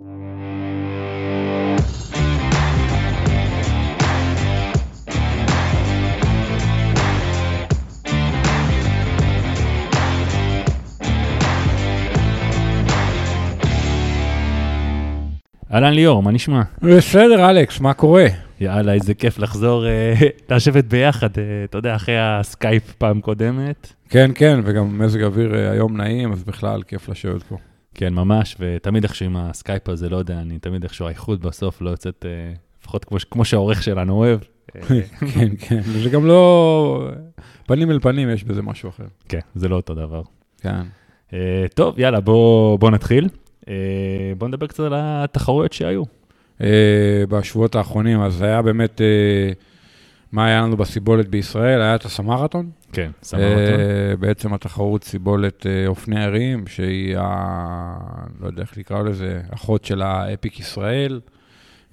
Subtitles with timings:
[0.00, 0.40] אהלן
[15.94, 16.62] ליאור, מה נשמע?
[16.82, 18.26] בסדר, אלכס, מה קורה?
[18.60, 20.14] יאללה, איזה כיף לחזור אה,
[20.50, 23.92] לשבת ביחד, אה, אתה יודע, אחרי הסקייפ פעם קודמת.
[24.08, 27.56] כן, כן, וגם מזג אוויר אה, היום נעים, אז בכלל כיף לשבת פה.
[27.94, 31.90] כן, ממש, ותמיד איכשהו עם הסקייפ הזה, לא יודע, אני תמיד איכשהו האיכות בסוף לא
[31.90, 34.40] יוצאת, אה, לפחות כמו, כמו שהעורך שלנו אוהב.
[34.76, 34.80] אה,
[35.34, 37.08] כן, כן, וזה גם לא...
[37.66, 39.04] פנים אל פנים, יש בזה משהו אחר.
[39.28, 40.22] כן, זה לא אותו דבר.
[40.60, 40.82] כן.
[41.32, 43.28] אה, טוב, יאללה, בוא, בוא נתחיל.
[43.68, 43.74] אה,
[44.38, 46.02] בוא נדבר קצת על התחרויות שהיו.
[46.60, 49.00] אה, בשבועות האחרונים, אז היה באמת...
[49.00, 49.52] אה,
[50.32, 51.82] מה היה לנו בסיבולת בישראל?
[51.82, 52.70] היה את הסמרתון.
[52.92, 53.10] כן.
[53.34, 57.96] אה, בעצם התחרות סיבולת אה, אופני הרים, שהיא, ה...
[58.40, 61.20] לא יודע איך לקרוא לזה, אחות של האפיק ישראל.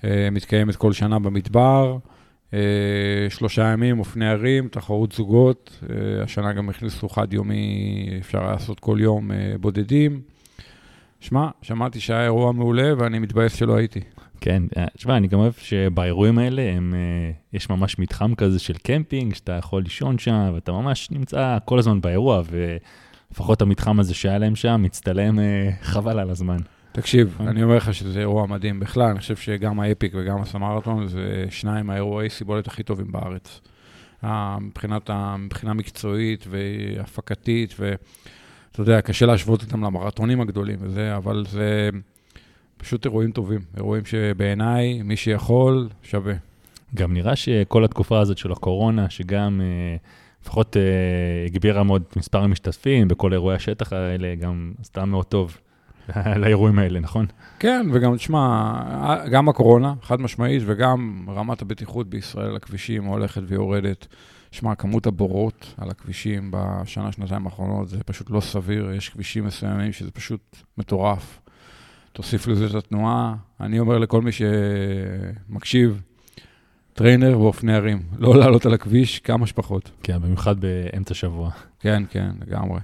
[0.03, 1.97] אה, מתקיימת כל שנה במדבר.
[3.29, 5.83] שלושה ימים, אופני ערים, תחרות זוגות.
[6.23, 10.21] השנה גם הכניסו חד יומי, אפשר היה לעשות כל יום בודדים.
[11.19, 13.99] שמע, שמעתי שהיה אירוע מעולה ואני מתבאס שלא הייתי.
[14.41, 18.73] כן, אה, תשמע, אני גם אוהב שבאירועים האלה הם, אה, יש ממש מתחם כזה של
[18.73, 24.37] קמפינג, שאתה יכול לישון שם, ואתה ממש נמצא כל הזמן באירוע, ולפחות המתחם הזה שהיה
[24.37, 26.57] להם שם, מצטלם אה, חבל על הזמן.
[26.91, 31.45] תקשיב, אני אומר לך שזה אירוע מדהים בכלל, אני חושב שגם האפיק וגם הסמרתון זה
[31.49, 33.61] שניים האירועי סיבולת הכי טובים בארץ.
[34.61, 41.89] מבחינת, מבחינה מקצועית והפקתית, ואתה יודע, קשה להשוות אותם למרתונים הגדולים וזה, אבל זה
[42.77, 46.33] פשוט אירועים טובים, אירועים שבעיניי, מי שיכול, שווה.
[46.95, 49.95] גם נראה שכל התקופה הזאת של הקורונה, שגם אה,
[50.41, 50.81] לפחות אה,
[51.45, 55.57] הגבירה מאוד את מספר המשתתפים בכל אירועי השטח האלה, גם עשתה מאוד טוב
[56.41, 57.25] לאירועים האלה, נכון?
[57.59, 58.73] כן, וגם, תשמע,
[59.31, 64.07] גם הקורונה, חד משמעית, וגם רמת הבטיחות בישראל על הכבישים הולכת ויורדת.
[64.51, 68.91] שמע, כמות הבורות על הכבישים בשנה, שנתיים האחרונות, זה פשוט לא סביר.
[68.91, 71.39] יש כבישים מסוימים שזה פשוט מטורף.
[72.17, 73.35] תוסיף לזה את התנועה.
[73.61, 76.01] אני אומר לכל מי שמקשיב,
[76.93, 79.91] trainer ואופני הרים, לא לעלות על הכביש כמה שפחות.
[80.03, 81.49] כן, במיוחד באמצע שבוע.
[81.79, 82.79] כן, כן, לגמרי.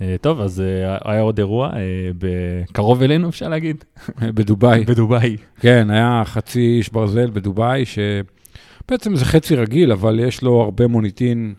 [0.00, 1.80] אה, טוב, אז אה, היה עוד אירוע, אה,
[2.18, 3.84] בקרוב אלינו, אפשר להגיד?
[4.36, 4.84] בדובאי.
[4.84, 5.36] בדובאי.
[5.60, 11.54] כן, היה חצי איש ברזל בדובאי, שבעצם זה חצי רגיל, אבל יש לו הרבה מוניטין,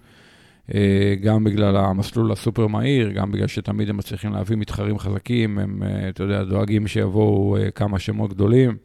[1.21, 6.09] גם בגלל המסלול הסופר מהיר, גם בגלל שתמיד הם מצליחים להביא מתחרים חזקים, הם, אה,
[6.09, 8.77] אתה יודע, דואגים שיבואו אה, כמה שמות גדולים.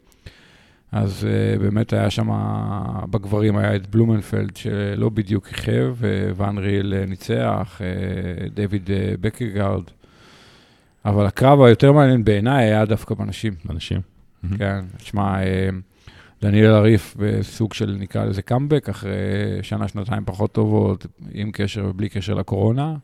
[0.91, 1.27] אז
[1.59, 2.29] באמת היה שם,
[3.09, 5.95] בגברים היה את בלומנפלד, שלא בדיוק כיכב,
[6.35, 7.81] ואן ריל ניצח,
[8.53, 9.83] דיוויד uh, בקגארד.
[11.05, 13.53] אבל הקרב היותר מעניין בעיניי היה דווקא בנשים.
[13.69, 14.01] אנשים.
[14.57, 15.69] כן, תשמע, אה,
[16.41, 19.11] דניאל הריף בסוג של, נקרא לזה קאמבק, אחרי
[19.61, 22.95] שנה, שנתיים פחות טובות, עם קשר ובלי קשר לקורונה.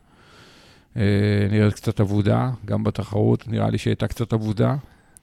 [0.96, 1.02] אה,
[1.50, 4.76] נראית קצת אבודה, גם בתחרות, נראה לי שהיא הייתה קצת אבודה.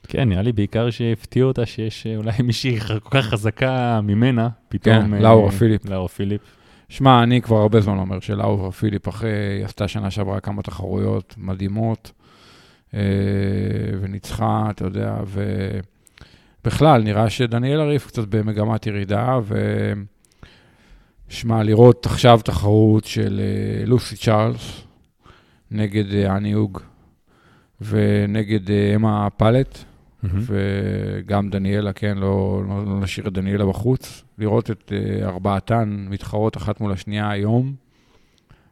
[0.07, 5.01] כן, נראה לי בעיקר שהפתיע אותה שיש אה, אולי מישהי כל כך חזקה ממנה, פתאום...
[5.01, 5.85] כן, אה, לאורה פיליפ.
[5.85, 6.41] לאורה פיליפ.
[6.89, 11.35] שמע, אני כבר הרבה זמן אומר שלאורה פיליפ, אחרי, היא עשתה שנה שעברה כמה תחרויות
[11.37, 12.11] מדהימות,
[14.01, 15.17] וניצחה, אתה יודע,
[16.65, 19.55] ובכלל, נראה שדניאל הריף קצת במגמת ירידה, ו...
[21.29, 24.81] שמע, לראות עכשיו תחרות של אה, לוסי צ'ארלס
[25.71, 26.79] נגד אה, אני הוג
[27.81, 29.77] ונגד אה, אמה פלט,
[30.23, 30.41] מהמם.
[30.45, 34.23] וגם דניאלה, כן, לא, לא, לא נשאיר את דניאלה בחוץ.
[34.37, 34.91] לראות את
[35.23, 37.73] ארבעתן מתחרות אחת מול השנייה היום,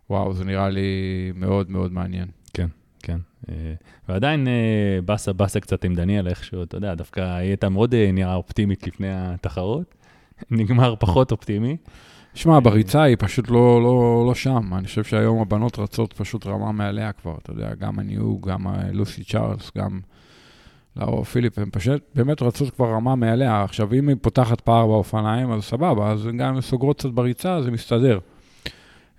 [0.09, 2.27] וואו, זה נראה לי מאוד מאוד מעניין.
[3.03, 3.17] כן.
[3.49, 3.73] אה,
[4.09, 8.09] ועדיין אה, באסה באסה קצת עם דניאל איכשהו, אתה יודע, דווקא היא הייתה מאוד אה,
[8.13, 9.95] נראה אופטימית לפני התחרות.
[10.51, 11.77] נגמר פחות אופטימי.
[12.33, 14.73] שמע, בריצה היא פשוט לא, לא, לא שם.
[14.73, 19.23] אני חושב שהיום הבנות רצות פשוט רמה מעליה כבר, אתה יודע, גם הניו, גם לוסי
[19.23, 19.99] צ'ארלס, גם
[20.95, 23.63] לאור פיליפ, הן פשוט באמת רצות כבר רמה מעליה.
[23.63, 27.71] עכשיו, אם היא פותחת פער באופניים, אז סבבה, אז גם אם סוגרות קצת בריצה, זה
[27.71, 28.19] מסתדר.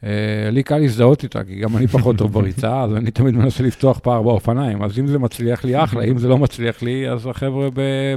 [0.05, 0.11] אה,
[0.51, 3.99] לי קל להזדהות איתה, כי גם אני פחות טוב בריצה, אז אני תמיד מנסה לפתוח
[3.99, 4.83] פער באופניים.
[4.83, 7.69] אז אם זה מצליח לי, אחלה, אם זה לא מצליח לי, אז החבר'ה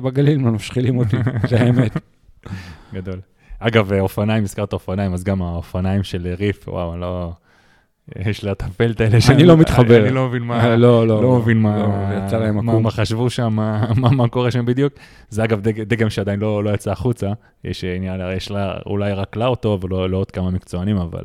[0.03, 1.17] בגליל משחילים אותי,
[1.49, 1.97] זה האמת.
[2.93, 3.19] גדול.
[3.59, 7.31] אגב, אה, אופניים, הזכרת אופניים, אז גם האופניים של ריף, וואו, אני לא...
[8.25, 10.05] יש לה את הפלט האלה אני לא מתחבר.
[10.05, 10.75] אני לא מבין מה...
[10.75, 11.21] לא, לא.
[11.23, 11.87] לא מבין מה, לא,
[12.25, 12.83] יצא להם מה, עקום.
[12.83, 13.53] מה חשבו שם,
[13.95, 14.93] מה, קורה שם בדיוק.
[15.29, 17.31] זה אגב דג, דגם שעדיין לא, לא יצא החוצה,
[17.63, 21.23] יש, אה, לה- יש לה אולי רק לה אותו ולא לא עוד כמה מקצוענים, אבל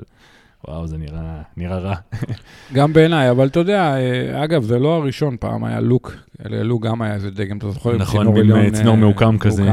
[0.69, 1.94] וואו, זה נראה, נראה רע.
[2.75, 7.03] גם בעיניי, אבל אתה יודע, אה, אגב, זה לא הראשון, פעם היה לוק, לוק גם
[7.03, 7.97] היה איזה דגם, אתה זוכר?
[7.97, 9.70] נכון, עם צינור מעוקם כזה.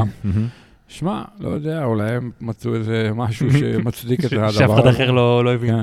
[0.88, 4.58] שמע, לא יודע, אולי הם מצאו איזה משהו שמצדיק את הדבר הזה.
[4.58, 5.74] שאף אחד אחר לא, לא הבין.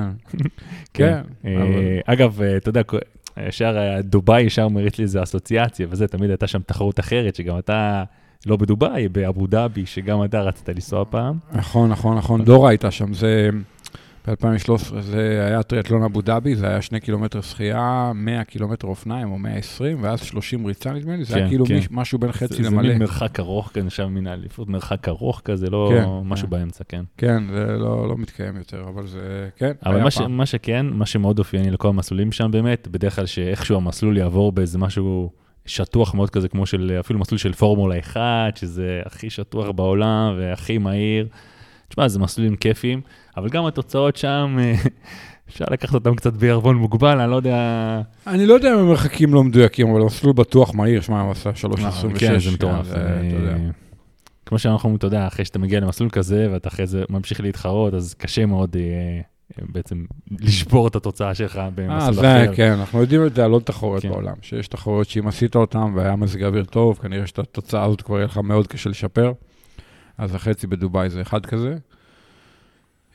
[0.94, 1.22] כן.
[1.44, 1.52] כן.
[2.06, 2.82] אגב, אתה יודע,
[3.48, 8.04] ישר דובאי ישר מריץ לי איזה אסוציאציה, וזה, תמיד הייתה שם תחרות אחרת, שגם אתה...
[8.46, 11.38] לא בדובאי, באבו דאבי, שגם אתה רצית לנסוע פעם.
[11.54, 12.44] נכון, נכון, נכון.
[12.44, 13.14] דורה הייתה שם.
[13.14, 13.50] זה
[14.28, 19.38] ב-2013, זה היה טריאטלון אבו דאבי, זה היה שני קילומטר שחייה, 100 קילומטר אופניים או
[19.38, 21.80] 120, ואז 30 ריצה נדמה לי, זה היה כן, כאילו כן.
[21.92, 22.82] משהו בין חצי למלא.
[22.82, 26.84] זה מין מרחק ארוך כזה, שם מן האליפות, מרחק ארוך כזה, לא כן, משהו באמצע,
[26.84, 27.04] כן.
[27.18, 31.06] כן, זה לא, לא מתקיים יותר, אבל זה, כן, אבל מה, ש, מה שכן, מה
[31.06, 35.32] שמאוד אופייני לכל המסלולים שם באמת, בדרך כלל שאיכשהו המסלול יעבור באיזה משהו...
[35.70, 40.78] שטוח מאוד כזה, כמו של אפילו מסלול של פורמולה 1, שזה הכי שטוח בעולם והכי
[40.78, 41.28] מהיר.
[41.90, 43.02] תשמע, זה מסלולים כיפיים,
[43.38, 44.74] אבל גם התוצאות שם, אה,
[45.50, 48.02] אפשר לקחת אותם קצת בערבון מוגבל, אני לא יודע...
[48.28, 52.20] אני לא יודע אם המרחקים לא מדויקים, אבל המסלול בטוח מהיר, שמע, הוא עשה 3.26.
[52.20, 52.94] כן, זה מטורף.
[52.94, 53.58] אה,
[54.46, 57.94] כמו שאנחנו אומרים, אתה יודע, אחרי שאתה מגיע למסלול כזה, ואתה אחרי זה ממשיך להתחרות,
[57.94, 59.22] אז קשה מאוד אה,
[59.62, 60.06] בעצם
[60.40, 62.50] לשבור את התוצאה שלך במסלול אחר.
[62.50, 64.10] אה, כן, אנחנו יודעים את זה על עוד תחרויות כן.
[64.10, 68.16] בעולם, שיש תחרויות שאם עשית אותן והיה מזג אוויר טוב, כנראה שאת התוצאה הזאת כבר
[68.16, 69.32] יהיה לך מאוד קשה לשפר.
[70.18, 71.76] אז החצי בדובאי זה אחד כזה.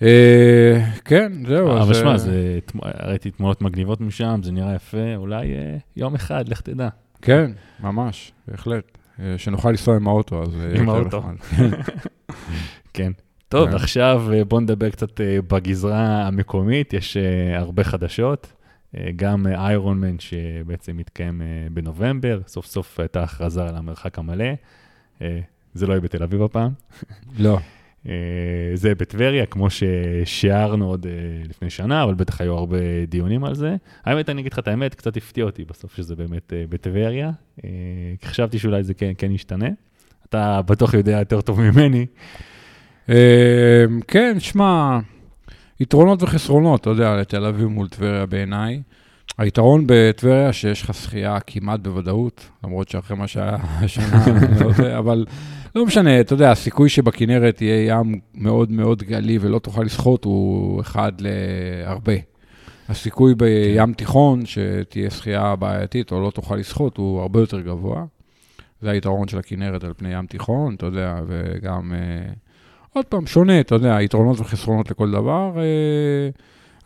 [0.02, 1.78] אה, כן, זהו.
[1.78, 2.16] אבל שמע,
[2.84, 6.88] ראיתי תמונות מגניבות משם, זה נראה יפה, אולי אה, יום אחד, לך תדע.
[7.22, 7.50] כן,
[7.81, 8.99] ממש, בהחלט.
[9.37, 10.49] שנוכל לנסוע עם האוטו, אז...
[10.75, 11.22] עם האוטו.
[12.94, 13.12] כן.
[13.49, 13.75] טוב, כן.
[13.75, 17.16] עכשיו בואו נדבר קצת בגזרה המקומית, יש
[17.55, 18.52] הרבה חדשות.
[19.16, 24.50] גם איירון מן שבעצם מתקיים בנובמבר, סוף סוף הייתה הכרזה על המרחק המלא.
[25.75, 26.70] זה לא יהיה בתל אביב הפעם.
[27.38, 27.58] לא.
[28.75, 31.06] זה בטבריה, כמו ששיערנו עוד
[31.49, 32.76] לפני שנה, אבל בטח היו הרבה
[33.08, 33.76] דיונים על זה.
[34.04, 37.31] האמת, אני אגיד לך את האמת, קצת הפתיע אותי בסוף שזה באמת בטבריה.
[38.25, 39.69] חשבתי שאולי זה כן, כן ישתנה.
[40.28, 42.06] אתה בטוח יודע יותר טוב ממני.
[44.08, 44.98] כן, שמע,
[45.81, 48.82] יתרונות וחסרונות, אתה יודע, לתל אביב מול טבריה בעיניי.
[49.38, 54.25] היתרון בטבריה שיש לך שחייה כמעט בוודאות, למרות שאחרי מה שהיה השנה,
[54.61, 55.26] לא אבל
[55.75, 60.81] לא משנה, אתה יודע, הסיכוי שבכנרת יהיה ים מאוד מאוד גלי ולא תוכל לשחות הוא
[60.81, 62.12] אחד להרבה.
[62.88, 63.93] הסיכוי בים כן.
[63.93, 68.05] תיכון שתהיה שחייה בעייתית או לא תוכל לשחות הוא הרבה יותר גבוה.
[68.82, 71.93] זה היתרון של הכנרת על פני ים תיכון, אתה יודע, וגם...
[71.93, 72.34] Uh,
[72.93, 76.31] עוד פעם, שונה, אתה יודע, יתרונות וחסרונות לכל דבר, אה,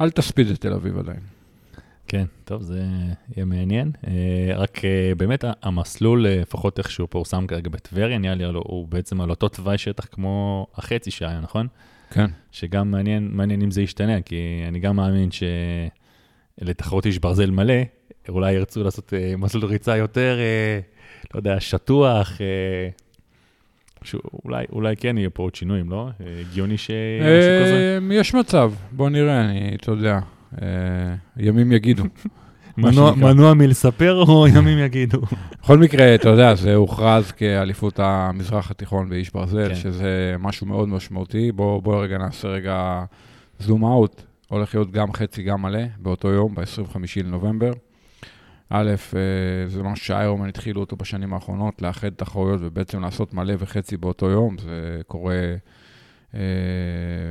[0.01, 1.36] אל תספיד את תל אביב עדיין.
[2.09, 2.83] כן, טוב, זה
[3.37, 3.93] יהיה מעניין.
[4.07, 9.21] אה, רק אה, באמת המסלול, לפחות איך שהוא פורסם כרגע בטבריה, נראה לי, הוא בעצם
[9.21, 11.67] על אותו תוואי שטח כמו החצי שהיה, נכון?
[12.11, 12.27] כן.
[12.53, 15.29] שגם מעניין, מעניין אם זה ישתנה, כי אני גם מאמין
[16.61, 17.75] שלתחרות איש ברזל מלא,
[18.29, 20.39] אולי ירצו לעשות מסלול ריצה יותר,
[21.35, 22.41] לא יודע, שטוח,
[24.03, 26.09] שאולי אולי כן יהיה פה עוד שינויים, לא?
[26.41, 26.77] הגיוני?
[26.91, 30.36] אה, יש מצב, בוא נראה, אני, אתה יודע, אה,
[31.37, 32.05] ימים יגידו.
[33.17, 35.21] מנוע מלספר או ימים יגידו?
[35.63, 39.75] בכל מקרה, אתה יודע, זה הוכרז כאליפות המזרח התיכון באיש ברזל, כן.
[39.75, 41.53] שזה משהו מאוד משמעותי.
[41.53, 43.05] בואו רגע נעשה רגע
[43.59, 44.23] זום אאוט.
[44.49, 47.73] הולך להיות גם חצי, גם מלא, באותו יום, ב-25 לנובמבר.
[48.71, 53.97] א', אה, זה משהו שאיירומן התחילו אותו בשנים האחרונות, לאחד תחרויות ובעצם לעשות מלא וחצי
[53.97, 54.59] באותו יום.
[54.59, 55.57] זה קורה אה,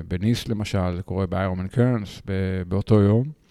[0.07, 2.21] בניס למשל, זה קורה באיירומן קרנס
[2.67, 3.45] באותו יום.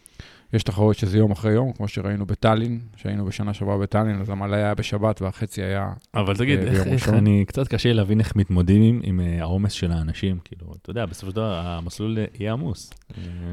[0.55, 4.57] יש תחרויות שזה יום אחרי יום, כמו שראינו בטאלין, שהיינו בשנה שעברה בטאלין, אז המלא
[4.57, 9.01] היה בשבת והחצי היה אבל תגיד, אה, איך, איך אני, קצת קשה להבין איך מתמודדים
[9.03, 12.91] עם אה, העומס של האנשים, כאילו, אתה יודע, בסופו של דבר המסלול יהיה עמוס.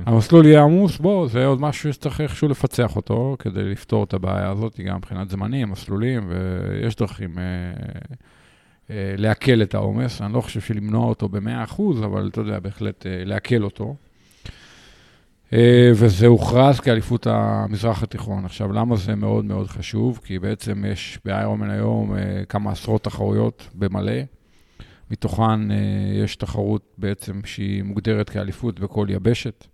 [0.05, 4.49] המסלול יהיה עמוס, בוא, זה עוד משהו שצריך איכשהו לפצח אותו, כדי לפתור את הבעיה
[4.49, 8.15] הזאת, גם מבחינת זמנים, מסלולים, ויש דרכים אה, אה,
[9.17, 10.21] להקל את העומס.
[10.21, 13.95] אני לא חושב שלמנוע אותו ב-100%, אבל אתה יודע, בהחלט אה, להקל אותו.
[15.53, 18.45] אה, וזה הוכרז כאליפות המזרח התיכון.
[18.45, 20.19] עכשיו, למה זה מאוד מאוד חשוב?
[20.23, 24.21] כי בעצם יש באיירומן היום אה, כמה עשרות תחרויות במלא.
[25.11, 25.77] מתוכן אה,
[26.23, 29.67] יש תחרות בעצם שהיא מוגדרת כאליפות בכל יבשת.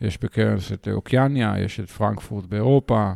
[0.00, 3.12] יש בקרנס את אוקיאניה, יש את פרנקפורט באירופה,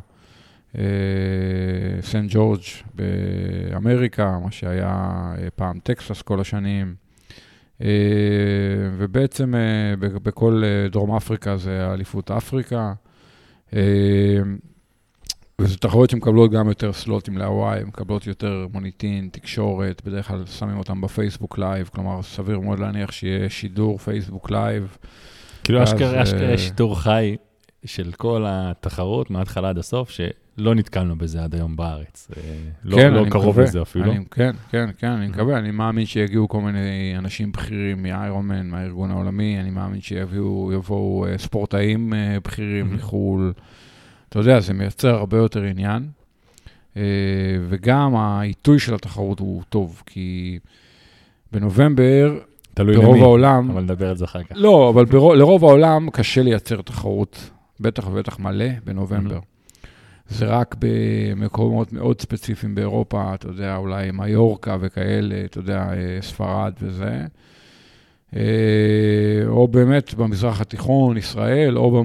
[2.00, 2.60] סנט ג'ורג'
[2.94, 6.94] באמריקה, מה שהיה פעם טקסס כל השנים.
[7.82, 7.88] אה,
[8.98, 12.92] ובעצם אה, בכל אה, דרום אפריקה זה אליפות אפריקה.
[15.58, 21.00] וזה תחרויות שמקבלות גם יותר סלוטים להוואי, מקבלות יותר מוניטין, תקשורת, בדרך כלל שמים אותם
[21.00, 24.96] בפייסבוק live, כלומר סביר מאוד להניח שיהיה שידור פייסבוק live
[25.64, 27.36] כאילו אשכרה אה, שידור חי
[27.84, 30.10] של כל התחרות, מההתחלה עד הסוף,
[30.56, 32.28] שלא נתקלנו בזה עד היום בארץ.
[32.36, 32.42] אה,
[32.84, 33.64] לא כן, לא קרוב מקווה.
[33.64, 34.12] לזה אפילו.
[34.12, 35.30] אני, כן, כן, כן, אני Mhm.
[35.30, 35.58] מקווה.
[35.58, 41.38] אני מאמין שיגיעו כל מיני אנשים בכירים מאיירונמן, מהארגון העולמי, אני מאמין שיביאו, יבואו אה,
[41.38, 42.94] ספורטאים אה, בכירים.
[42.94, 43.52] מחו"ל.
[44.28, 46.06] אתה יודע, זה מייצר הרבה יותר עניין.
[46.96, 47.02] אה,
[47.68, 50.58] וגם העיתוי של התחרות הוא טוב, כי
[51.52, 52.38] בנובמבר,
[52.74, 54.52] תלוי ברוב למי, העולם, אבל נדבר על זה אחר כך.
[54.56, 59.38] לא, אבל ברוב, לרוב העולם קשה לייצר תחרות, בטח ובטח מלא, בנובמבר.
[60.32, 66.72] זה רק במקומות מאוד ספציפיים באירופה, אתה יודע, אולי מיורקה וכאלה, אתה יודע, אה, ספרד
[66.82, 67.26] וזה.
[68.36, 68.40] אה,
[69.46, 72.04] או באמת במזרח התיכון, ישראל, או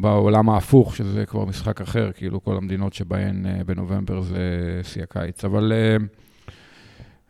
[0.00, 4.40] בעולם ההפוך, שזה כבר משחק אחר, כאילו כל המדינות שבהן אה, בנובמבר זה
[4.82, 5.44] שיא הקיץ.
[5.44, 5.72] אבל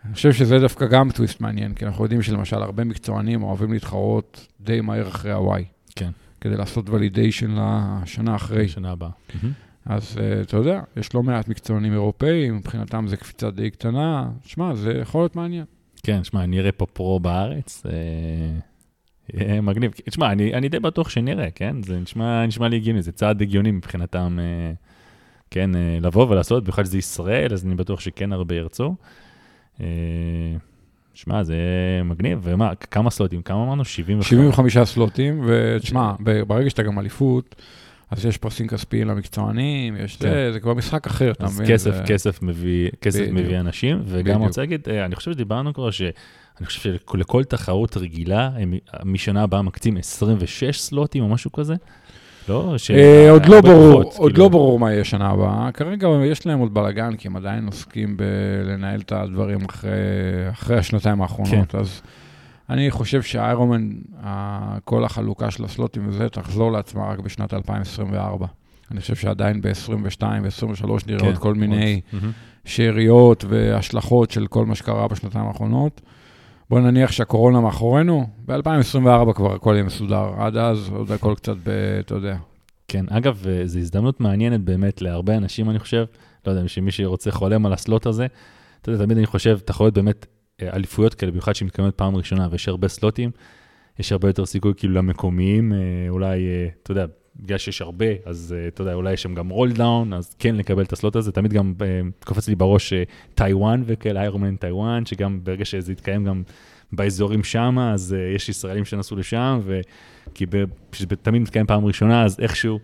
[0.04, 4.46] אני חושב שזה דווקא גם טוויסט מעניין, כי אנחנו יודעים שלמשל הרבה מקצוענים אוהבים להתחרות
[4.60, 5.64] די מהר אחרי הוואי.
[5.96, 6.10] כן.
[6.40, 7.56] כדי לעשות ולידיישן
[8.02, 8.68] לשנה אחרי.
[8.68, 9.10] שנה הבאה.
[9.86, 14.30] אז uh, אתה יודע, יש לא מעט מקצוענים אירופאים, מבחינתם זה קפיצה די קטנה.
[14.44, 15.64] שמע, זה יכול להיות מעניין.
[16.02, 17.92] כן, שמע, נראה פה פרו בארץ, אה,
[19.34, 19.92] יהיה מגניב.
[20.10, 21.82] תשמע, אני, אני די בטוח שנראה, כן?
[21.82, 24.72] זה נשמע, נשמע לי הגיוני, זה צעד הגיוני מבחינתם, אה,
[25.50, 28.94] כן, אה, לבוא ולעשות, בכלל שזה ישראל, אז אני בטוח שכן הרבה ירצו.
[29.80, 29.86] אה,
[31.14, 31.56] שמע, זה
[32.04, 33.42] מגניב, ומה, כמה סלוטים?
[33.42, 33.84] כמה אמרנו?
[33.84, 34.30] 75?
[34.30, 36.12] 75 סלוטים, ותשמע,
[36.46, 37.62] ברגע שאתה גם אליפות,
[38.10, 40.28] אז יש פרסים כספיים למקצוענים, יש כן.
[40.30, 41.72] זה, זה כבר משחק אחר, אתה אז מבין?
[41.74, 43.34] כסף, זה- כסף מביא, כסף בדיוק.
[43.36, 44.36] מביא אנשים, וגם.
[44.36, 46.12] אני רוצה להגיד, אה, אני חושב שדיברנו כבר, שאני
[46.66, 46.80] חושב
[47.12, 48.74] שלכל תחרות רגילה, הם
[49.04, 51.74] משנה הבאה מקצים 26 סלוטים או משהו כזה,
[52.48, 52.74] לא?
[52.78, 54.44] ש- אה, עוד לא ברור, פחות, עוד כאילו.
[54.44, 55.72] לא ברור מה יהיה שנה הבאה.
[55.72, 59.90] כרגע יש להם עוד בלאגן, כי הם עדיין עוסקים בלנהל את הדברים אחרי,
[60.52, 61.74] אחרי השנתיים האחרונות.
[61.74, 62.02] אז
[62.70, 63.90] אני חושב שהאיירומן,
[64.22, 68.46] ה- כל החלוקה של הסלוטים וזה, תחזור לעצמה רק בשנת 2024.
[68.90, 72.00] אני חושב שעדיין ב-22 ו-23 נראה כן, עוד כל מיני.
[72.64, 76.00] שאריות והשלכות של כל מה שקרה בשנתיים האחרונות.
[76.70, 80.30] בוא נניח שהקורונה מאחורינו, ב-2024 כבר הכל יהיה מסודר.
[80.38, 81.70] עד אז עוד הכל קצת ב...
[82.00, 82.36] אתה יודע.
[82.88, 86.04] כן, אגב, אה, זו הזדמנות מעניינת באמת להרבה אנשים, אני חושב,
[86.46, 88.26] לא יודע, שמי שרוצה חולם על ה slot הזה,
[88.82, 92.68] אתה יודע, תמיד אני חושב, תחרויות באמת, אה, אליפויות כאלה, במיוחד שמתקיימות פעם ראשונה ויש
[92.68, 93.30] הרבה סלוטים,
[93.98, 98.54] יש הרבה יותר סיכוי כאילו למקומיים, אה, אולי, אה, אתה יודע, בגלל שיש הרבה, אז
[98.58, 101.16] אה, אתה יודע, אולי יש שם גם roll down, אז כן לקבל את ה slot
[101.16, 103.02] הזה, תמיד גם אה, קופץ לי בראש אה,
[103.34, 106.42] טיוואן וכאלה, איירונמן טיוואן, שגם ברגע שזה יתקיים גם
[106.92, 109.80] באזורים שם, אז אה, יש ישראלים שנסעו לשם, ו...
[110.34, 112.78] כי ב- כשזה תמיד מתקיים פעם ראשונה, אז איכשהו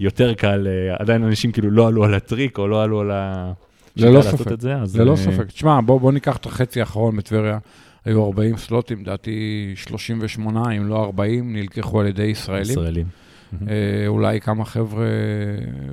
[0.00, 3.52] יותר קל, אה, עדיין אנשים כאילו לא עלו על הטריק או לא עלו על ה...
[3.96, 4.52] ללא ספק.
[4.52, 4.96] את זה, אז...
[4.96, 5.46] ללא אה, ספק.
[5.46, 7.58] תשמע, בוא, בוא ניקח את החצי האחרון בטבריה.
[8.04, 12.70] היו 40 סלוטים, לדעתי 38, אם לא 40, נלקחו על ידי ישראלים.
[12.70, 13.06] ישראלים.
[13.68, 15.06] אה, אולי כמה חבר'ה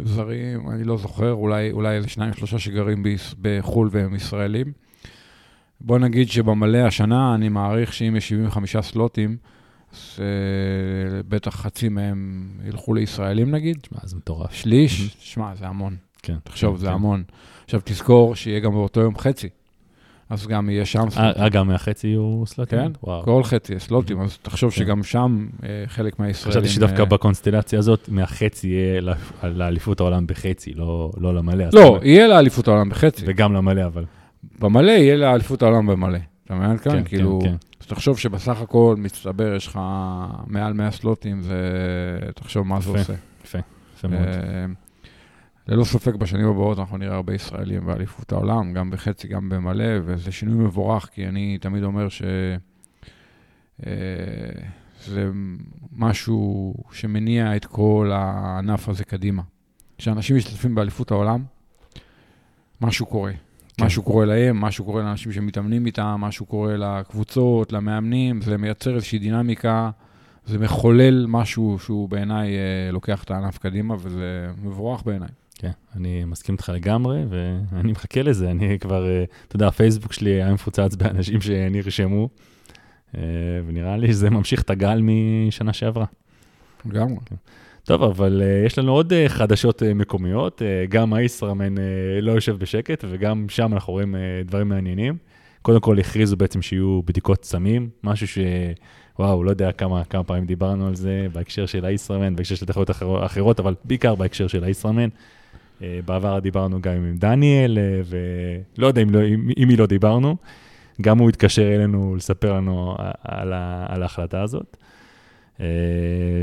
[0.03, 3.03] זרים, אני לא זוכר, אולי, אולי איזה שניים, שלושה שגרים
[3.41, 4.71] בחו"ל והם ישראלים.
[5.81, 9.37] בוא נגיד שבמלא השנה, אני מעריך שאם יש 75 סלוטים,
[9.93, 13.77] אז אה, בטח חצי מהם ילכו לישראלים נגיד.
[13.81, 14.53] תשמע, זה מטורף.
[14.53, 15.95] שליש, שמע, זה המון.
[16.23, 16.37] כן.
[16.43, 16.93] תחשוב, כן, זה כן.
[16.93, 17.23] המון.
[17.69, 19.49] עכשיו, תזכור שיהיה גם באותו יום חצי.
[20.29, 21.43] אז גם יהיה שם אה, סלוטים.
[21.43, 22.79] אה, גם מהחצי יהיו סלוטים?
[22.79, 23.23] כן, וואו.
[23.23, 24.77] כל חצי יהיה סלוטים, אז תחשוב כן.
[24.77, 26.51] שגם שם אה, חלק מהישראלים...
[26.51, 29.01] חשבתי שדווקא אה, בקונסטלציה הזאת, מהחצי יהיה
[29.43, 31.65] לאליפות העולם בחצי, לא לא למלא.
[31.73, 33.23] לא, אתה יהיה לאליפות העולם בחצי.
[33.27, 34.05] וגם למלא, אבל.
[34.59, 36.19] במלא יהיה לאליפות העולם במלא.
[36.45, 36.91] אתה מבין כאן?
[36.91, 37.55] כן, כאילו, כן, כן.
[37.81, 39.79] אז תחשוב שבסך הכל מצטבר, יש לך
[40.47, 41.55] מעל 100 סלוטים, זה...
[42.35, 42.99] תחשוב מה זה יפה.
[43.43, 43.59] עושה.
[43.95, 44.27] יפה מאוד.
[45.69, 50.31] ללא ספק בשנים הבאות אנחנו נראה הרבה ישראלים באליפות העולם, גם בחצי, גם במלא, וזה
[50.31, 52.21] שינוי מבורך, כי אני תמיד אומר ש...
[53.87, 53.91] אה,
[55.05, 55.29] זה
[55.91, 59.41] משהו שמניע את כל הענף הזה קדימה.
[59.97, 61.43] כשאנשים משתתפים באליפות העולם,
[62.81, 63.31] משהו קורה.
[63.77, 63.85] כן.
[63.85, 69.19] משהו קורה להם, משהו קורה לאנשים שמתאמנים איתם, משהו קורה לקבוצות, למאמנים, זה מייצר איזושהי
[69.19, 69.91] דינמיקה,
[70.45, 75.29] זה מחולל משהו שהוא בעיניי אה, לוקח את הענף קדימה, וזה מבורך בעיניי.
[75.61, 78.51] כן, אני מסכים איתך לגמרי, ואני מחכה לזה.
[78.51, 82.29] אני כבר, אה, אתה יודע, הפייסבוק שלי היה מפוצץ באנשים שנרשמו,
[83.15, 83.21] אה,
[83.67, 86.05] ונראה לי שזה ממשיך את הגל משנה שעברה.
[86.85, 87.17] לגמרי.
[87.83, 91.75] טוב, אבל uh, יש לנו עוד חדשות מקומיות, גם הישראמן
[92.21, 95.17] לא יושב בשקט, וגם שם אנחנו רואים דברים מעניינים.
[95.61, 98.37] קודם כל הכריזו בעצם שיהיו בדיקות סמים, משהו ש...
[99.19, 102.89] וואו, לא יודע כמה, כמה פעמים דיברנו על זה בהקשר של הישראמן, בהקשר של תחרות
[102.89, 105.09] אחר, אחרות, אבל בעיקר בהקשר של הישראמן.
[105.79, 108.13] Uh, בעבר דיברנו גם עם דניאל, uh,
[108.77, 110.35] ולא יודע אם, לא, אם, אם מי לא דיברנו.
[111.01, 114.77] גם הוא התקשר אלינו לספר לנו על, ה, על ההחלטה הזאת.
[115.59, 115.65] אה,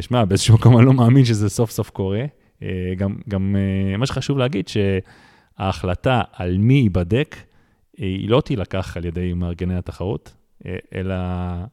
[0.00, 2.24] שמע, באיזשהו מקום אני לא מאמין שזה סוף סוף קורה.
[2.62, 7.36] אה, גם, גם אה, מה שחשוב להגיד, שההחלטה על מי ייבדק,
[7.96, 10.34] היא לא תילקח על ידי מארגני התחרות,
[10.94, 11.14] אלא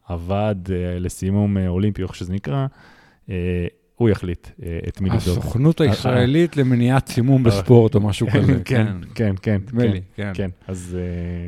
[0.08, 2.66] הוועד לסימום אולימפי, איך שזה נקרא,
[4.04, 4.48] הוא יחליט
[4.88, 5.38] את מי לבדוק.
[5.38, 8.62] הסוכנות הישראלית למניעת סימום בספורט או משהו כזה.
[8.66, 9.62] כן, כן, כן.
[9.68, 10.32] נדמה לי, כן.
[10.34, 10.98] כן, אז...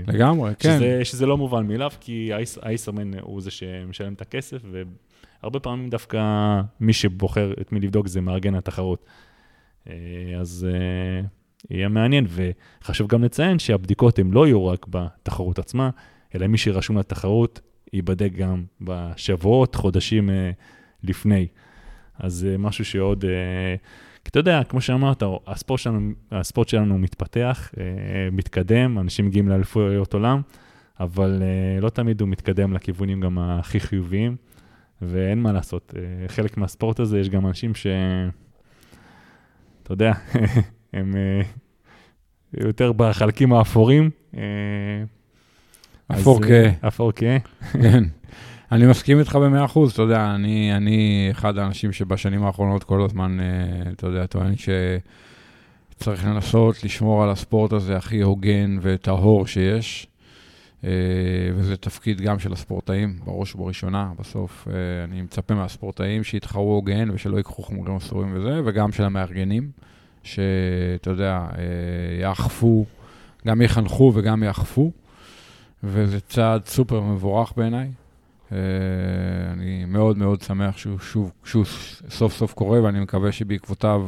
[0.07, 0.79] לגמרי, כן.
[1.03, 2.29] שזה לא מובן מאליו, כי
[2.61, 4.61] האיסרמן הוא זה שמשלם את הכסף,
[5.43, 6.21] הרבה פעמים דווקא
[6.79, 9.05] מי שבוחר את מי לבדוק זה מארגן התחרות.
[9.89, 9.93] אה,
[10.39, 11.21] אז אה,
[11.69, 15.89] יהיה מעניין, וחשוב גם לציין שהבדיקות הן לא יהיו רק בתחרות עצמה,
[16.35, 17.61] אלא מי שרשום לתחרות
[17.93, 20.51] ייבדק גם בשבועות, חודשים אה,
[21.03, 21.47] לפני.
[22.19, 23.25] אז זה משהו שעוד,
[24.23, 27.71] כי אתה יודע, כמו שאמרת, הספורט שלנו, הספורט שלנו מתפתח,
[28.31, 30.41] מתקדם, אנשים מגיעים לאליפויות עולם,
[30.99, 31.43] אבל
[31.81, 34.35] לא תמיד הוא מתקדם לכיוונים גם הכי חיוביים.
[35.01, 35.93] ואין מה לעשות.
[35.97, 37.87] אה, חלק מהספורט הזה, יש גם אנשים ש...
[39.83, 40.13] אתה יודע,
[40.93, 41.41] הם אה,
[42.53, 44.09] יותר בחלקים האפורים.
[44.37, 44.41] אה,
[46.07, 46.87] אפור כהה.
[46.87, 47.37] אפור כהה.
[47.71, 48.03] כן.
[48.71, 53.37] אני מסכים איתך במאה אחוז, אתה יודע, אני, אני אחד האנשים שבשנים האחרונות כל הזמן,
[53.91, 54.53] אתה יודע, טוען
[55.95, 60.07] שצריך לנסות לשמור על הספורט הזה הכי הוגן וטהור שיש.
[60.85, 60.89] אה,
[61.55, 64.11] וזה תפקיד גם של הספורטאים, בראש ובראשונה.
[64.19, 69.69] בסוף אה, אני מצפה מהספורטאים שיתחרו הוגן ושלא ייקחו חומרים אסורים וזה, וגם של המארגנים,
[70.23, 71.63] שאתה יודע, אה,
[72.21, 72.85] יאכפו,
[73.47, 74.91] גם יחנכו וגם יאכפו,
[75.83, 77.89] וזה צעד סופר מבורך בעיניי.
[78.51, 81.65] אני מאוד מאוד שמח שהוא, שוב, שהוא
[82.09, 84.07] סוף סוף קורה, ואני מקווה שבעקבותיו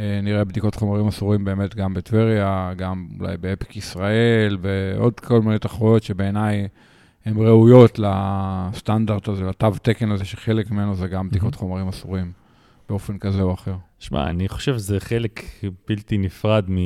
[0.00, 5.58] אה, נראה בדיקות חומרים אסורים באמת גם בטבריה, גם אולי באפיק ישראל, ועוד כל מיני
[5.58, 6.68] תחרויות שבעיניי
[7.24, 12.32] הן ראויות לסטנדרט הזה, לתו תקן הזה, שחלק ממנו זה גם בדיקות חומרים אסורים,
[12.88, 13.74] באופן כזה או אחר.
[13.98, 15.42] שמע, אני חושב שזה חלק
[15.88, 16.76] בלתי נפרד מ...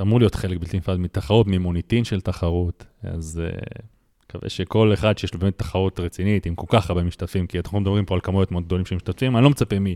[0.00, 3.82] אמור להיות חלק בלתי נפרד מתחרות, ממוניטין של תחרות, אז uh,
[4.30, 7.80] מקווה שכל אחד שיש לו באמת תחרות רצינית, עם כל כך הרבה משתתפים, כי אנחנו
[7.80, 9.86] מדברים פה על כמויות מאוד גדולים של משתתפים, אני לא מצפה מ...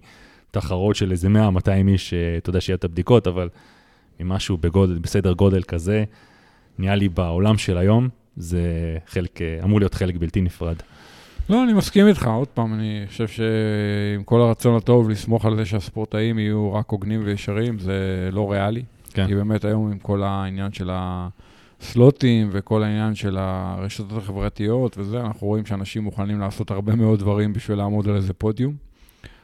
[0.50, 3.48] תחרות של איזה 100-200 איש, אה, אתה יודע, שיהיה את הבדיקות, אבל
[4.20, 6.04] ממשהו בגודל, בסדר גודל כזה,
[6.78, 8.62] נראה לי בעולם של היום, זה
[9.06, 10.76] חלק, אה, אמור להיות חלק בלתי נפרד.
[11.48, 15.64] לא, אני מסכים איתך, עוד פעם, אני חושב שעם כל הרצון הטוב לסמוך על זה
[15.64, 18.82] שהספורטאים יהיו רק הוגנים וישרים, זה לא ריאלי.
[19.14, 19.26] כן.
[19.26, 20.90] כי באמת היום עם כל העניין של
[21.80, 27.52] הסלוטים וכל העניין של הרשתות החברתיות וזה, אנחנו רואים שאנשים מוכנים לעשות הרבה מאוד דברים
[27.52, 28.74] בשביל לעמוד על איזה פודיום.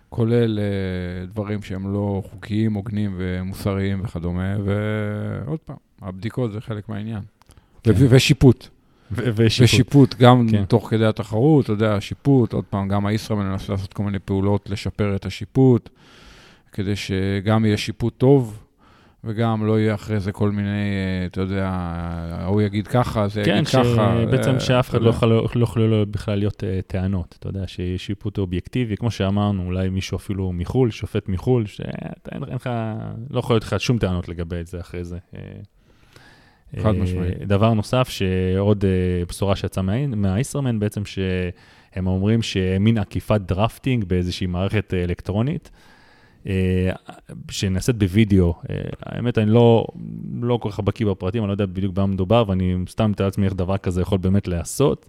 [0.09, 7.21] כולל uh, דברים שהם לא חוקיים, הוגנים ומוסריים וכדומה, ועוד פעם, הבדיקות זה חלק מהעניין.
[7.83, 7.93] כן.
[7.97, 8.69] ושיפוט.
[9.11, 9.65] ושיפוט.
[9.65, 10.65] ושיפוט, גם כן.
[10.65, 14.71] תוך כדי התחרות, אתה יודע, שיפוט, עוד פעם, גם הישראמן מנסה לעשות כל מיני פעולות
[14.71, 15.89] לשפר את השיפוט,
[16.73, 18.59] כדי שגם יהיה שיפוט טוב,
[19.27, 21.69] וגם לא יהיה אחרי זה כל מיני, אה, אתה יודע,
[22.31, 23.83] ההוא יגיד ככה, זה כן, יגיד ככה.
[23.83, 25.11] כן, שבעצם שאף אחד לא
[25.63, 30.17] יכול לא בכלל להיות uh, טענות, אתה יודע, שיש שיפוט אובייקטיבי, כמו שאמרנו, אולי מישהו
[30.17, 32.71] אפילו מחו"ל, שופט מחו"ל, שאתה אין לך,
[33.31, 35.19] לא יכול להיות לך שום טענות לגבי זה אחרי זה.
[36.83, 37.39] חד משמעית.
[37.39, 38.85] דבר נוסף, שעוד
[39.29, 45.71] בשורה שיצאה מה Ironman בעצם, שהם אומרים שמין אכיפת drafting באיזושהי מערכת אלקטרונית.
[46.47, 46.91] אה,
[47.51, 48.55] שנעשית בווידאו.
[48.71, 49.87] אה, האמת, אני לא,
[50.43, 53.45] לא כל כך בקיא בפרטים, אני לא יודע בדיוק במה מדובר, ואני סתם מתאר לעצמי
[53.45, 55.09] איך דבר כזה יכול באמת להיעשות.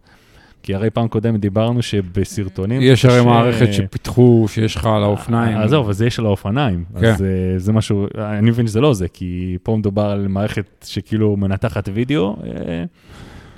[0.63, 2.81] כי הרי פעם קודמת דיברנו שבסרטונים...
[2.81, 3.25] יש הרי ש...
[3.25, 5.57] מערכת שפיתחו, שיש לך על האופניים.
[5.57, 6.83] אז זהו, אבל זה יש על האופניים.
[6.99, 7.05] כן.
[7.05, 11.37] אז אה, זה משהו, אני מבין שזה לא זה, כי פה מדובר על מערכת שכאילו
[11.37, 12.35] מנתחת וידאו.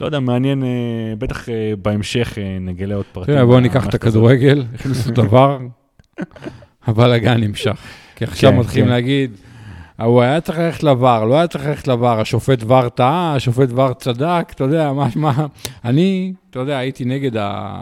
[0.02, 0.63] לא יודע, מעניין,
[1.18, 1.46] בטח
[1.82, 3.34] בהמשך נגלה עוד פרטים.
[3.34, 5.60] תראה, בואו ניקח את הכדורגל, הכניסו דבר.
[6.86, 7.78] הבלאגן נמשך.
[8.15, 8.92] כי עכשיו כן, מתחילים כן.
[8.92, 9.32] להגיד,
[10.06, 13.94] הוא היה צריך ללכת לבר, לא היה צריך ללכת לבר, השופט ור טעה, השופט ור
[13.94, 15.48] צדק, אתה יודע, מה, מה,
[15.86, 17.82] אני, אתה יודע, הייתי נגד ה...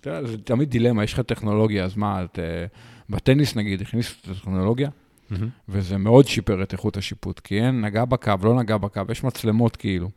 [0.00, 2.76] אתה יודע, זה תמיד דילמה, יש לך טכנולוגיה, אז מה, את, uh,
[3.10, 5.34] בטניס נגיד, הכניסו את הטכנולוגיה, mm-hmm.
[5.68, 9.76] וזה מאוד שיפר את איכות השיפוט, כי אין, נגע בקו, לא נגע בקו, יש מצלמות
[9.76, 10.08] כאילו.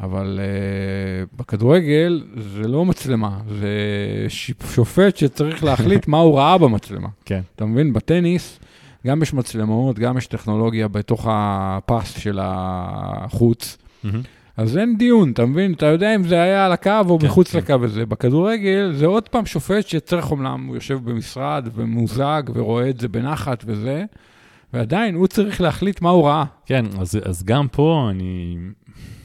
[0.00, 3.68] אבל uh, בכדורגל זה לא מצלמה, זה
[4.74, 7.08] שופט שצריך להחליט מה הוא ראה במצלמה.
[7.24, 7.40] כן.
[7.56, 7.92] אתה מבין?
[7.92, 8.60] בטניס
[9.06, 13.78] גם יש מצלמות, גם יש טכנולוגיה בתוך הפס של החוץ.
[14.04, 14.08] Mm-hmm.
[14.56, 15.72] אז אין דיון, אתה מבין?
[15.72, 17.58] אתה יודע אם זה היה על הקו או כן, מחוץ כן.
[17.58, 18.06] לקו הזה.
[18.06, 23.64] בכדורגל זה עוד פעם שופט שצריך, אומנם הוא יושב במשרד ומוזג ורואה את זה בנחת
[23.66, 24.04] וזה,
[24.72, 26.44] ועדיין הוא צריך להחליט מה הוא ראה.
[26.66, 28.56] כן, אז, אז גם פה אני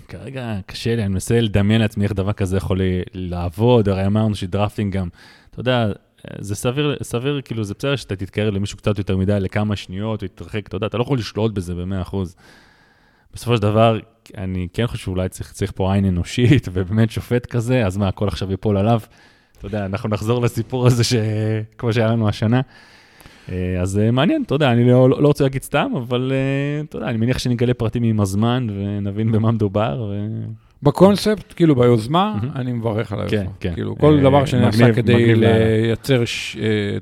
[0.09, 2.81] כרגע קשה לי, אני מנסה לדמיין לעצמי איך דבר כזה יכול
[3.13, 5.09] לעבוד, הרי אמרנו שדרפטינג גם,
[5.51, 5.91] אתה יודע,
[6.39, 10.67] זה סביר, סביר, כאילו, זה בסדר שאתה תתקרב למישהו קצת יותר מדי לכמה שניות, ותתרחק,
[10.67, 12.15] אתה יודע, אתה לא יכול לשלוט בזה ב-100%.
[13.33, 13.99] בסופו של דבר,
[14.37, 18.27] אני כן חושב שאולי צריך, צריך פה עין אנושית, ובאמת שופט כזה, אז מה, הכל
[18.27, 18.99] עכשיו ייפול עליו?
[19.57, 21.13] אתה יודע, אנחנו נחזור לסיפור הזה, ש...
[21.77, 22.61] כמו שהיה לנו השנה.
[23.51, 26.97] אה, אז אה, מעניין, אתה יודע, אני לא, לא רוצה להגיד סתם, אבל אה, אתה
[26.97, 30.07] יודע, אני מניח שנגלה פרטים עם הזמן ונבין במה מדובר.
[30.11, 30.27] ו...
[30.83, 33.39] בקונספט, כאילו ביוזמה, אני מברך על היוזמה.
[33.39, 33.73] כן, כן.
[33.73, 36.23] כאילו, כל דבר שנעשה כדי לייצר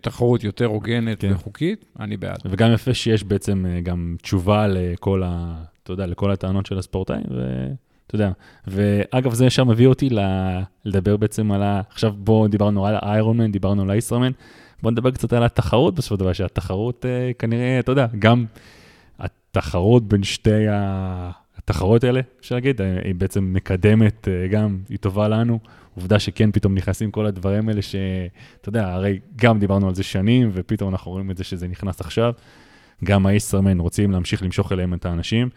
[0.02, 1.32] תחרות יותר הוגנת כן.
[1.34, 2.38] וחוקית, אני בעד.
[2.46, 5.56] וגם יפה שיש בעצם גם תשובה לכל ה...
[5.84, 8.32] אתה יודע, לכל הטענות של הספורטאים, ואתה יודע.
[8.68, 10.10] ואגב, זה ישר מביא אותי
[10.86, 11.82] לדבר בעצם על ה...
[11.90, 14.32] עכשיו בואו דיברנו על האיירון דיברנו על האיסטרמן.
[14.82, 18.46] בוא נדבר קצת על התחרות בסופו של דבר, שהתחרות uh, כנראה, אתה יודע, גם
[19.20, 20.66] התחרות בין שתי
[21.58, 25.60] התחרות האלה, אפשר להגיד, אה, היא בעצם מקדמת, uh, גם היא טובה לנו.
[25.96, 30.50] עובדה שכן, פתאום נכנסים כל הדברים האלה, שאתה יודע, הרי גם דיברנו על זה שנים,
[30.54, 32.34] ופתאום אנחנו רואים את זה שזה נכנס עכשיו.
[33.04, 35.50] גם הישראמן רוצים להמשיך למשוך אליהם את האנשים.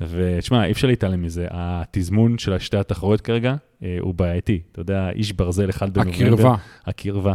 [0.00, 4.60] ותשמע, אי אפשר להתעלם מזה, התזמון של שתי התחרויות כרגע אה, הוא בעייתי.
[4.72, 6.24] אתה יודע, איש ברזל אחד בנובמבר.
[6.24, 6.54] הקרבה.
[6.86, 7.34] הקרבה.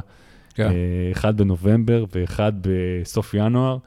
[0.58, 0.72] כן.
[1.12, 3.78] אחד בנובמבר ואחד בסוף ינואר,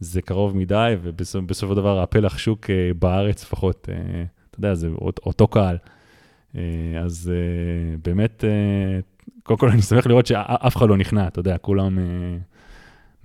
[0.00, 4.88] זה קרוב מדי, ובסופו של דבר הפלח שוק אה, בארץ לפחות, אה, אתה יודע, זה
[5.26, 5.76] אותו קהל.
[6.56, 6.62] אה,
[7.04, 7.32] אז
[8.04, 8.44] באמת,
[9.42, 11.98] קודם כל אני שמח לראות שאף אחד לא נכנע, אתה יודע, כולם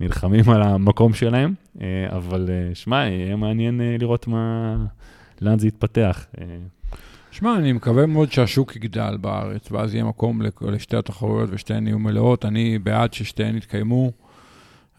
[0.00, 1.54] נלחמים על המקום שלהם,
[2.08, 4.76] אבל שמע, יהיה מעניין לראות מה,
[5.40, 6.26] לאן זה יתפתח.
[7.34, 12.44] שמע, אני מקווה מאוד שהשוק יגדל בארץ, ואז יהיה מקום לשתי התחרויות ושתיהן יהיו מלאות.
[12.44, 14.10] אני בעד ששתיהן יתקיימו.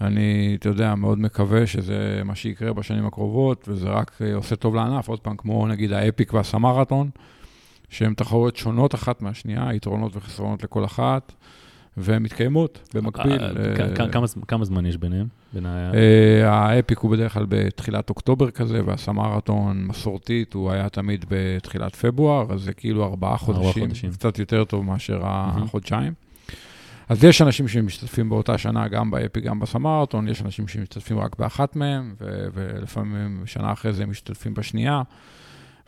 [0.01, 4.75] אני, אתה יודע, מאוד מקווה שזה מה שיקרה בשנים הקרובות, וזה רק אה, עושה טוב
[4.75, 5.07] לענף.
[5.07, 7.09] עוד פעם, כמו נגיד האפיק והסמרתון,
[7.89, 11.33] שהן תחרויות שונות אחת מהשנייה, יתרונות וחסרונות לכל אחת.
[11.97, 13.43] והן מתקיימות במקביל.
[13.43, 13.49] אה,
[13.99, 14.09] אה,
[14.47, 15.27] כמה זמן יש ביניהם?
[15.65, 22.53] אה, האפיק הוא בדרך כלל בתחילת אוקטובר כזה, והסמרתון מסורתית, הוא היה תמיד בתחילת פברואר,
[22.53, 26.13] אז זה כאילו ארבעה חודשים, קצת יותר טוב מאשר החודשיים.
[27.09, 31.75] אז יש אנשים שמשתתפים באותה שנה, גם באפי, גם בסמרתון, יש אנשים שמשתתפים רק באחת
[31.75, 32.15] מהם,
[32.53, 35.01] ולפעמים שנה אחרי זה הם משתתפים בשנייה.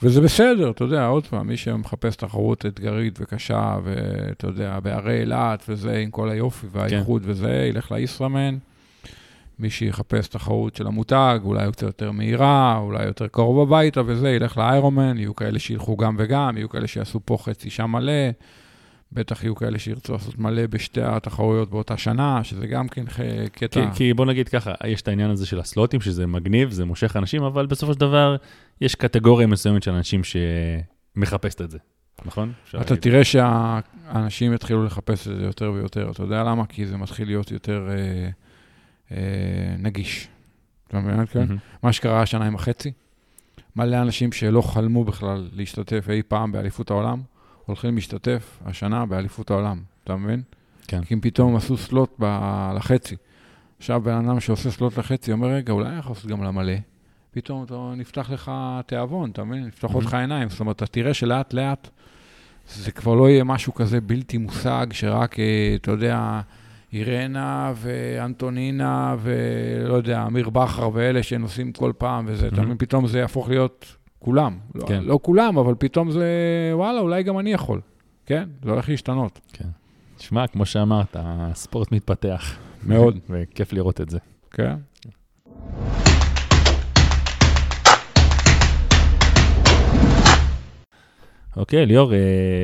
[0.01, 5.63] וזה בסדר, אתה יודע, עוד פעם, מי שמחפש תחרות אתגרית וקשה, ואתה יודע, בערי אילת
[5.69, 7.29] וזה, עם כל היופי והאיחוד כן.
[7.29, 8.57] וזה, ילך לישראמן.
[9.59, 14.57] מי שיחפש תחרות של המותג, אולי קצת יותר מהירה, אולי יותר קרוב הביתה וזה, ילך
[14.57, 18.31] לאיירומן, יהיו כאלה שילכו גם וגם, יהיו כאלה שיעשו פה חצי שם מלא.
[19.11, 23.05] בטח יהיו כאלה שירצו לעשות מלא בשתי התחרויות באותה שנה, שזה גם כן
[23.51, 23.91] קטע...
[23.91, 27.15] כי, כי בוא נגיד ככה, יש את העניין הזה של הסלוטים, שזה מגניב, זה מושך
[27.15, 28.35] אנשים, אבל בסופו של דבר
[28.81, 31.77] יש קטגוריה מסוימת של אנשים שמחפשת את זה,
[32.25, 32.53] נכון?
[32.69, 32.95] אתה להגיד.
[32.95, 36.11] תראה שהאנשים יתחילו לחפש את זה יותר ויותר.
[36.11, 36.65] אתה יודע למה?
[36.65, 38.29] כי זה מתחיל להיות יותר אה,
[39.11, 40.27] אה, נגיש.
[40.87, 41.25] אתה מבין?
[41.25, 41.43] כן?
[41.43, 41.83] Mm-hmm.
[41.83, 42.91] מה שקרה השנה עם החצי,
[43.75, 47.21] מלא אנשים שלא חלמו בכלל להשתתף אי פעם באליפות העולם.
[47.67, 50.41] הולכים להשתתף השנה באליפות העולם, אתה מבין?
[50.87, 51.03] כן.
[51.03, 53.15] כי אם פתאום עשו סלוט ב- לחצי.
[53.79, 56.73] עכשיו בן אדם שעושה סלוט לחצי אומר, רגע, אולי אני יכול לעשות גם למלא.
[57.31, 58.51] פתאום אתה, נפתח לך
[58.85, 59.65] תיאבון, אתה מבין?
[59.65, 60.49] נפתחות לך עיניים.
[60.49, 61.89] זאת אומרת, אתה תראה שלאט לאט
[62.67, 66.41] זה כבר לא יהיה משהו כזה בלתי מושג, שרק, אה, אתה יודע,
[66.93, 72.77] אירנה ואנטונינה ולא יודע, אמיר בכר ואלה שנוסעים כל פעם וזה, אתה מבין?
[72.77, 73.95] פתאום זה יהפוך להיות
[74.27, 74.57] כולם.
[74.75, 75.03] לא, כן.
[75.03, 76.25] לא, לא כולם, אבל פתאום זה,
[76.73, 77.81] וואלה, אולי גם אני יכול.
[78.25, 78.49] כן?
[78.63, 79.39] זה הולך להשתנות.
[79.53, 79.67] כן.
[80.17, 82.57] תשמע, כמו שאמרת, הספורט מתפתח.
[82.83, 83.17] מאוד.
[83.29, 84.17] וכיף לראות את זה.
[84.51, 84.75] כן.
[91.57, 92.19] אוקיי, ליאור, אה,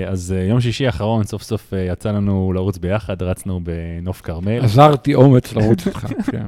[0.07, 4.63] אז אה, יום שישי האחרון, סוף סוף אה, יצא לנו לרוץ ביחד, רצנו בנוף כרמל.
[4.63, 6.45] עזרתי אומץ לרוץ איתך, כן.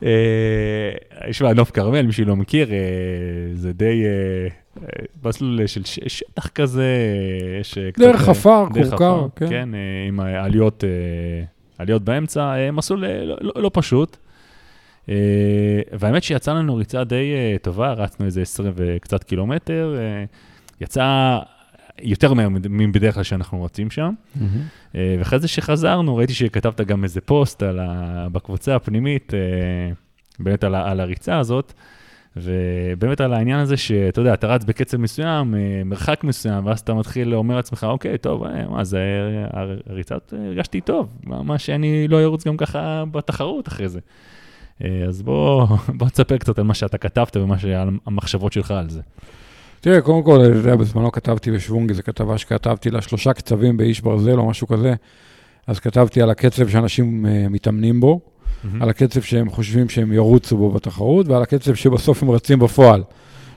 [1.28, 2.76] יש לה נוף כרמל, מי שלא מכיר, אה,
[3.54, 4.86] זה די אה,
[5.24, 6.86] מסלול של שטח כזה,
[7.60, 8.02] יש קצת...
[8.02, 9.48] דרך עפר, כורכר, כן.
[9.48, 9.68] כן,
[10.08, 10.84] עם עליות,
[11.78, 14.16] עליות באמצע, מסלול לא, לא, לא פשוט.
[15.92, 19.96] והאמת שיצא לנו ריצה די טובה, רצנו איזה 20 וקצת קילומטר.
[20.80, 21.38] יצא
[22.02, 24.12] יותר מהר מבדרך כלל שאנחנו רוצים שם.
[24.36, 24.94] Mm-hmm.
[25.18, 29.92] ואחרי זה שחזרנו, ראיתי שכתבת גם איזה פוסט ה, בקבוצה הפנימית, אה,
[30.40, 31.72] באמת על, על הריצה הזאת,
[32.36, 36.94] ובאמת על העניין הזה שאתה יודע, אתה רץ בקצב מסוים, אה, מרחק מסוים, ואז אתה
[36.94, 39.00] מתחיל לומר לעצמך, אוקיי, טוב, מה זה,
[39.86, 44.00] הריצה, הרגשתי טוב, מה שאני לא ארוץ גם ככה בתחרות אחרי זה.
[45.08, 45.66] אז בוא,
[45.98, 49.00] בוא תספר קצת על מה שאתה כתבת ומה שעל המחשבות שלך על זה.
[49.80, 54.00] תראה, קודם כל, אתה יודע, בזמנו כתבתי בשוונגי, זו כתבה שכתבתי לה שלושה קצבים באיש
[54.00, 54.94] ברזל או משהו כזה,
[55.66, 58.20] אז כתבתי על הקצב שאנשים מתאמנים בו,
[58.64, 58.82] מהמם.
[58.82, 63.02] על הקצב שהם חושבים שהם ירוצו בו בתחרות, ועל הקצב שבסוף הם רצים בפועל.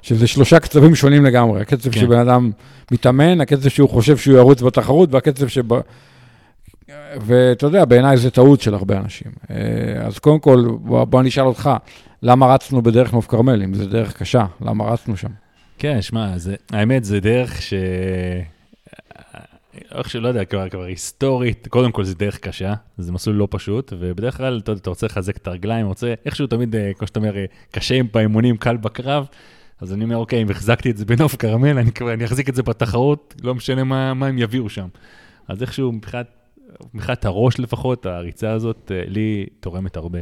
[0.02, 2.00] שזה שלושה קצבים שונים לגמרי, הקצב כן.
[2.00, 2.52] שבן אדם
[2.92, 5.64] מתאמן, הקצב שהוא חושב שהוא ירוץ בתחרות, והקצב שב...
[7.22, 9.32] ואתה יודע, בעיניי זה טעות של הרבה אנשים.
[9.52, 9.56] אה,
[10.06, 11.70] אז קודם כל, בוא, בוא אני אשאל אותך,
[12.24, 14.46] למה רצנו בדרך נוף כרמל, אם זו דרך קשה?
[14.62, 15.28] למה רצנו שם?
[15.78, 17.74] כן, שמע, זה- האמת, זה דרך ש...
[19.92, 23.94] איך שלא יודע, כבר, כבר היסטורית, קודם כל זה דרך קשה, זה מסלול לא פשוט,
[24.00, 27.38] ובדרך כלל אתה, אתה רוצה לחזק את הרגליים, רוצה איכשהו תמיד, אה, כמו שאתה אומר,
[27.38, 29.28] אה, קשה עם באימונים, קל בקרב,
[29.82, 32.64] אז אני אומר, אוקיי, אם החזקתי את זה בנוף כרמל, אני, אני אחזיק את זה
[32.64, 34.88] בתחרות, לא משנה מה, מה הם יביאו שם.
[35.48, 35.92] אז איכשהו,
[36.94, 40.20] מבחינת הראש לפחות, הריצה הזאת, אה, לי תורמת הרבה.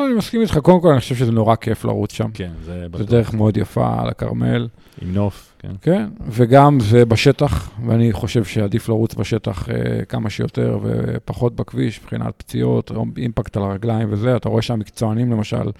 [0.00, 2.30] לא, אני מסכים איתך, קודם כל אני חושב שזה נורא כיף לרוץ שם.
[2.34, 3.10] כן, זה זו בטוח.
[3.10, 4.68] דרך מאוד יפה על הכרמל,
[5.02, 5.72] עם נוף, כן.
[5.82, 12.34] כן, וגם זה בשטח, ואני חושב שעדיף לרוץ בשטח אה, כמה שיותר ופחות בכביש, מבחינת
[12.36, 14.36] פציעות, אימפקט על הרגליים וזה.
[14.36, 15.70] אתה רואה שם מקצוענים למשל,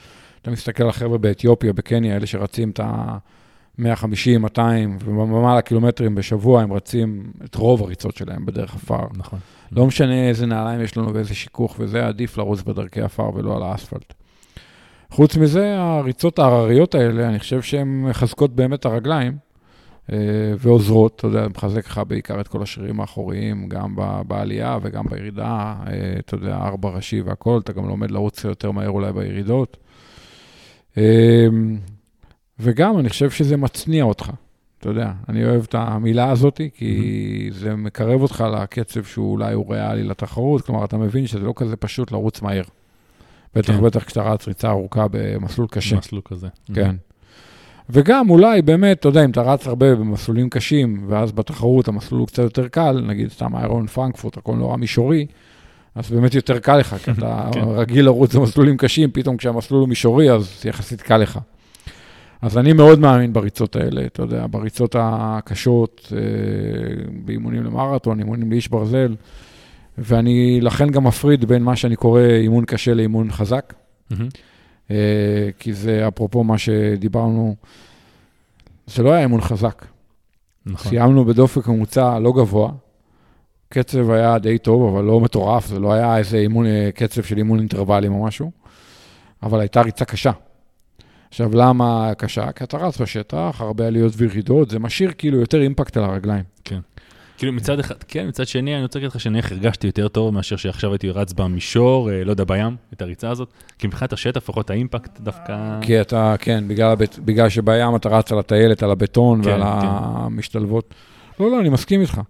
[0.43, 6.73] אתה מסתכל על החבר'ה באתיופיה, בקניה, אלה שרצים את ה-150, 200 ומעלה קילומטרים בשבוע, הם
[6.73, 9.07] רצים את רוב הריצות שלהם בדרך עפר.
[9.17, 9.39] נכון.
[9.77, 13.63] לא משנה איזה נעליים יש לנו ואיזה שיכוך וזה, עדיף לרוץ בדרכי עפר ולא על
[13.63, 14.15] האספלט.
[15.11, 19.37] חוץ מזה, הריצות ההרריות האלה, אני חושב שהן מחזקות באמת את הרגליים
[20.13, 20.19] אה,
[20.59, 26.15] ועוזרות, אתה יודע, מחזק לך בעיקר את כל השרירים האחוריים, גם בעלייה וגם בירידה, אה,
[26.19, 29.77] אתה יודע, ארבע ראשי והכול, אתה גם לומד לרוץ יותר מהר אולי בירידות.
[30.99, 31.47] אה,
[32.59, 34.31] וגם, אני חושב שזה מצניע אותך.
[34.85, 39.75] אתה יודע, אני אוהב את המילה הזאת, כי זה מקרב אותך לקצב שהוא אולי הוא
[39.75, 42.63] ריאלי לתחרות, כלומר, אתה מבין שזה לא כזה פשוט לרוץ מהר.
[43.55, 43.83] בטח כן.
[43.83, 45.97] בטח כשאתה רץ ריצה ארוכה במסלול קשה.
[45.97, 46.49] מסלול כזה.
[46.75, 46.97] כן.
[47.91, 52.27] וגם אולי באמת, אתה יודע, אם אתה רץ הרבה במסלולים קשים, ואז בתחרות המסלול הוא
[52.27, 55.27] קצת יותר קל, נגיד סתם איירון פרנקפורט, הכל נורא מישורי,
[55.95, 57.61] אז באמת יותר קל לך, כי אתה כן.
[57.61, 61.39] רגיל לרוץ במסלולים קשים, פתאום כשהמסלול הוא מישורי, אז יחסית קל לך.
[62.45, 66.19] אז אני מאוד מאמין בריצות האלה, אתה יודע, בריצות הקשות, אה,
[67.25, 69.15] באימונים למרתון, אימונים לאיש ברזל,
[69.99, 73.75] ואני לכן גם מפריד בין מה שאני קורא אימון קשה לאימון חזק.
[74.91, 74.97] אה,
[75.59, 77.57] כי זה אפרופו מה שדיברנו,
[78.87, 79.85] זה לא היה אימון חזק.
[80.67, 80.91] נכון.
[80.91, 82.73] סיימנו בדופק ממוצע לא גבוה,
[83.69, 87.39] קצב היה די טוב, אבל לא מטורף, זה לא היה איזה אימון, אה, קצב של
[87.39, 88.51] אימון אינטרוולים או משהו,
[89.43, 90.33] אבל הייתה ריצה קשה.
[91.35, 92.53] עכשיו, למה קשה?
[92.53, 96.45] כי אתה רץ בשטח, הרבה עליות וירידות, זה משאיר כאילו יותר אימפקט על הרגליים.
[97.39, 100.57] כאילו מצד אחד, כן, מצד שני, אני רוצה להגיד לך שנניח הרגשתי יותר טוב מאשר
[100.57, 104.71] שעכשיו הייתי רץ במישור, אה, לא יודע, בים, את הריצה הזאת, כי מבחינת השטח, לפחות
[104.71, 105.79] האימפקט דווקא...
[105.81, 109.63] כי אתה, כן, בגלל, הבט, בגלל שבים אתה רץ על הטיילת, על הבטון כן, ועל
[109.63, 109.87] כן.
[109.91, 110.95] המשתלבות.
[111.41, 112.21] לא, לא, אני מסכים איתך.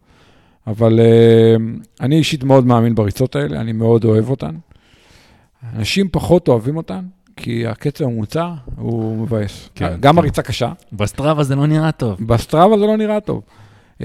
[0.66, 1.62] אבל uh,
[2.00, 4.54] אני אישית מאוד מאמין בריצות האלה, אני מאוד אוהב אותן.
[5.76, 7.04] אנשים פחות אוהבים אותן,
[7.36, 9.68] כי הקצב הממוצע הוא מבאס.
[9.74, 10.18] כן, גם כן.
[10.18, 12.18] הריצה קשה, בסטראבה זה לא נראה טוב.
[12.26, 13.42] בסטראבה זה לא נראה טוב.
[13.98, 14.04] Uh,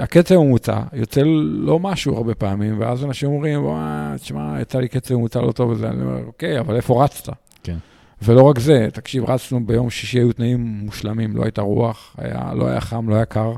[0.00, 1.20] הקצב הממוצע יוצא
[1.50, 5.70] לא משהו הרבה פעמים, ואז אנשים אומרים, וואי, תשמע, יצא לי קצב ממוצע לא טוב
[5.70, 7.32] וזה, אני אומר, אוקיי, אבל איפה רצת?
[7.62, 7.76] כן.
[8.22, 12.66] ולא רק זה, תקשיב, רצנו ביום שישי, היו תנאים מושלמים, לא הייתה רוח, היה, לא
[12.66, 13.52] היה חם, לא היה קר.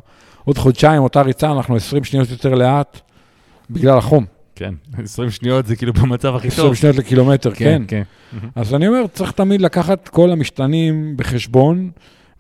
[0.44, 3.00] עוד חודשיים, אותה ריצה, אנחנו 20 שניות יותר לאט,
[3.70, 4.24] בגלל החום.
[4.62, 6.74] כן, 20 שניות זה כאילו במצב הכי 20 טוב.
[6.74, 7.82] שניות לקילומטר, כן.
[7.88, 8.02] כן.
[8.54, 11.90] אז אני אומר, צריך תמיד לקחת כל המשתנים בחשבון,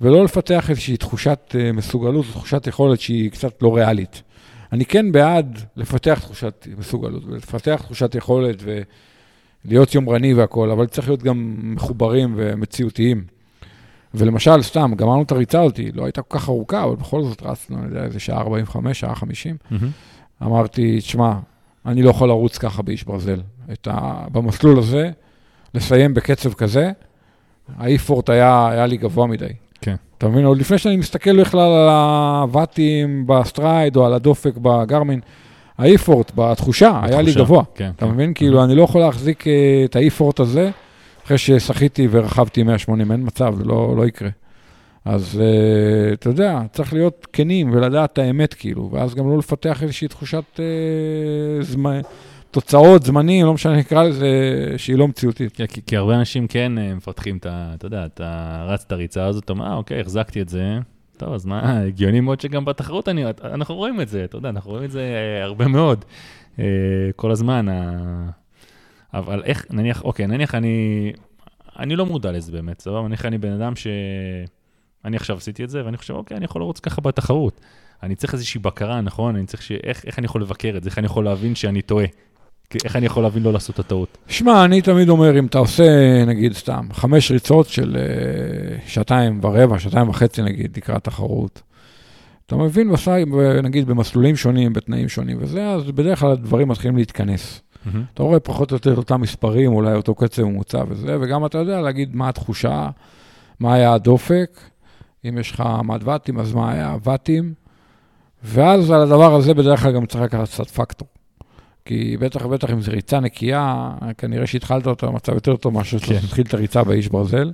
[0.00, 4.22] ולא לפתח איזושהי תחושת אה, מסוגלות, תחושת יכולת שהיא קצת לא ריאלית.
[4.72, 8.62] אני כן בעד לפתח תחושת מסוגלות, ולפתח תחושת יכולת
[9.64, 13.24] ולהיות יומרני והכול, אבל צריך להיות גם מחוברים ומציאותיים.
[14.14, 17.78] ולמשל, סתם, גמרנו את הריצה הזאת, לא הייתה כל כך ארוכה, אבל בכל זאת רצנו,
[17.78, 19.56] אני יודע, איזה שעה 45, שעה 50.
[19.70, 19.90] מהמם.
[20.42, 21.32] אמרתי, תשמע,
[21.86, 23.40] אני לא יכול לרוץ ככה באיש ברזל.
[23.86, 24.28] ה...
[24.32, 25.10] במסלול הזה,
[25.74, 26.90] לסיים בקצב כזה,
[27.76, 29.46] ה effort היה, היה לי גבוה מדי.
[29.80, 29.94] כן.
[30.18, 30.44] אתה מבין?
[30.44, 35.20] עוד לפני שאני מסתכל בכלל על הוואטים ב Stryd או על הדופק ב Garmin,
[35.78, 37.44] ה effort, בתחושה, היה לי בתחושה.
[37.44, 37.62] גבוה.
[37.74, 38.12] כן, אתה כן.
[38.12, 38.34] מבין?
[38.34, 40.70] כאילו, אני לא יכול להחזיק אה, את ה effort הזה
[41.26, 44.28] אחרי ששחיתי ורכבתי 180, אין מצב, זה לא, לא יקרה.
[45.04, 49.82] אז אה, אתה יודע, צריך להיות כנים ולדעת את האמת, כאילו, ואז גם לא לפתח
[49.82, 52.00] איזושהי תחושת אה, זמן,
[52.50, 54.28] תוצאות, זמנים, לא משנה, נקרא לזה,
[54.76, 55.56] שהיא לא מציאותית.
[55.56, 57.72] כן, כי, כי הרבה אנשים כן אה, מפתחים את ה...
[57.74, 60.78] אתה יודע, אתה רץ את הריצה הזאת, אתה אומר, אה, אוקיי, החזקתי את זה.
[61.16, 64.70] טוב, אז מה, הגיוני מאוד שגם בתחרות אני, אנחנו רואים את זה, אתה יודע, אנחנו
[64.70, 65.04] רואים את זה
[65.42, 66.04] הרבה מאוד,
[67.16, 67.68] כל הזמן.
[67.68, 68.30] ה...
[69.14, 71.12] אבל איך, נניח, אוקיי, נניח אני,
[71.78, 73.08] אני לא מודע לזה באמת, סבבה?
[73.08, 73.86] נניח אני בן אדם ש...
[75.04, 77.60] אני עכשיו עשיתי את זה, ואני חושב, אוקיי, אני יכול לרוץ ככה בתחרות.
[78.02, 79.36] אני צריך איזושהי בקרה, נכון?
[79.36, 79.72] אני צריך ש...
[79.72, 80.90] איך, איך אני יכול לבקר את זה?
[80.90, 82.06] איך אני יכול להבין שאני טועה?
[82.84, 84.18] איך אני יכול להבין לא לעשות את הטעות?
[84.28, 85.84] שמע, אני תמיד אומר, אם אתה עושה,
[86.26, 91.62] נגיד, סתם, חמש ריצות של uh, שעתיים ורבע, שעתיים וחצי, נגיד, לקראת תחרות,
[92.46, 92.90] אתה מבין,
[93.62, 97.60] נגיד, במסלולים שונים, בתנאים שונים וזה, אז בדרך כלל הדברים מתחילים להתכנס.
[97.60, 97.98] Mm-hmm.
[98.14, 101.80] אתה רואה פחות או יותר אותם מספרים, אולי אותו קצב ממוצע וזה, וגם אתה יודע
[101.80, 102.90] להגיד מה התחושה,
[103.60, 104.60] מה היה הדופק,
[105.28, 107.54] אם יש לך מד ואטים, אז מה היה הוואטים,
[108.44, 111.08] ואז על הדבר הזה בדרך כלל גם צריך לקחת קצת פקטור.
[111.84, 116.20] כי בטח ובטח אם זו ריצה נקייה, כנראה שהתחלת אותה במצב יותר טוב מאשר כן.
[116.20, 117.52] שתתחיל את הריצה באיש ברזל.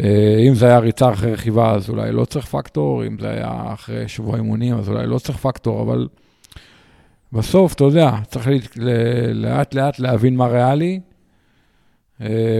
[0.00, 3.72] אה, אם זה היה ריצה אחרי רכיבה, אז אולי לא צריך פקטור, אם זה היה
[3.72, 6.08] אחרי שבוע אימונים, אז אולי לא צריך פקטור, אבל
[7.32, 8.48] בסוף, אתה יודע, צריך
[9.34, 11.00] לאט לאט להבין מה ריאלי,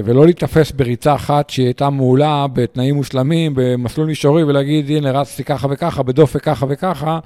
[0.05, 5.69] ולא להיתפס בריצה אחת שהיא הייתה מעולה בתנאים מושלמים, במסלול מישורי, ולהגיד, הנה, רצתי ככה
[5.71, 7.19] וככה, בדופק ככה וככה,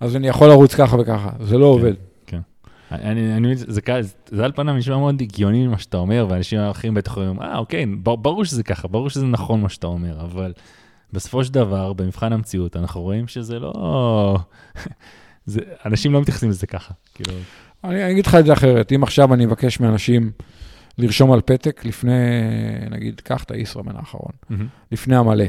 [0.00, 1.30] אז אני יכול לרוץ ככה וככה.
[1.40, 1.66] זה לא כן.
[1.66, 1.94] עובד.
[2.92, 3.80] אני, אני, זה, זה,
[4.30, 7.86] זה על פניו נשמע מאוד הגיוני מה שאתה אומר, ואנשים אחרים בטח אומרים, אה, אוקיי,
[8.02, 10.52] ברור שזה ככה, ברור שזה נכון מה שאתה אומר, אבל
[11.12, 14.38] בסופו של דבר, במבחן המציאות, אנחנו רואים שזה לא...
[15.46, 17.32] זה, אנשים לא מתייחסים לזה ככה, כאילו...
[17.84, 20.30] אני אגיד לך את זה אחרת, אם עכשיו אני אבקש מאנשים
[20.98, 22.12] לרשום על פתק לפני,
[22.90, 24.54] נגיד, קח את הישראמן האחרון, mm-hmm.
[24.92, 25.44] לפני המלא,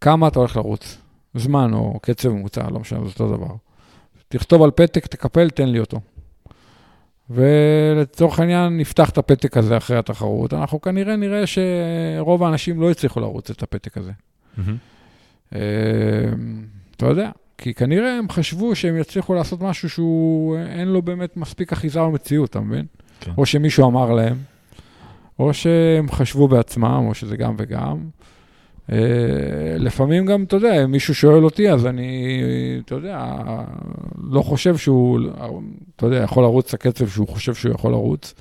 [0.00, 0.98] כמה אתה הולך לרוץ?
[1.34, 3.54] זמן או קצב ממוצע, לא משנה, זה אותו דבר.
[4.28, 6.00] תכתוב על פתק, תקפל, תן לי אותו.
[7.30, 13.20] ולצורך העניין נפתח את הפתק הזה אחרי התחרות, אנחנו כנראה נראה שרוב האנשים לא הצליחו
[13.20, 14.12] לרוץ את הפתק הזה.
[14.58, 15.56] Mm-hmm.
[16.96, 21.72] אתה יודע, כי כנראה הם חשבו שהם יצליחו לעשות משהו שהוא, אין לו באמת מספיק
[21.72, 22.86] אחיזה במציאות, אתה מבין?
[23.20, 23.32] כן.
[23.38, 24.36] או שמישהו אמר להם,
[25.38, 27.98] או שהם חשבו בעצמם, או שזה גם וגם.
[28.92, 32.40] אה, לפעמים גם, אתה יודע, אם מישהו שואל אותי, אז אני,
[32.84, 33.34] אתה יודע,
[34.30, 35.20] לא חושב שהוא,
[35.96, 38.34] אתה יודע, יכול לרוץ את הקצב שהוא חושב שהוא יכול לרוץ.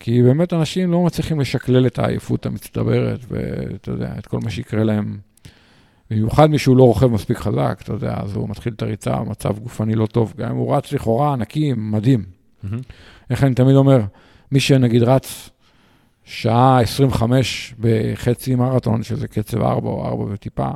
[0.00, 4.84] כי באמת אנשים לא מצליחים לשקלל את העייפות המצטברת, ואתה יודע, את כל מה שיקרה
[4.84, 5.18] להם.
[6.10, 9.94] במיוחד מישהו לא רוכב מספיק חזק, אתה יודע, אז הוא מתחיל את הריצה, מצב גופני
[9.94, 10.34] לא טוב.
[10.36, 12.24] גם אם הוא רץ לכאורה נקי, מדהים.
[12.24, 12.76] Mm-hmm.
[13.30, 14.00] איך אני תמיד אומר,
[14.52, 15.50] מי שנגיד רץ
[16.30, 20.68] שעה 25 בחצי מרתון, שזה קצב 4 או 4 וטיפה,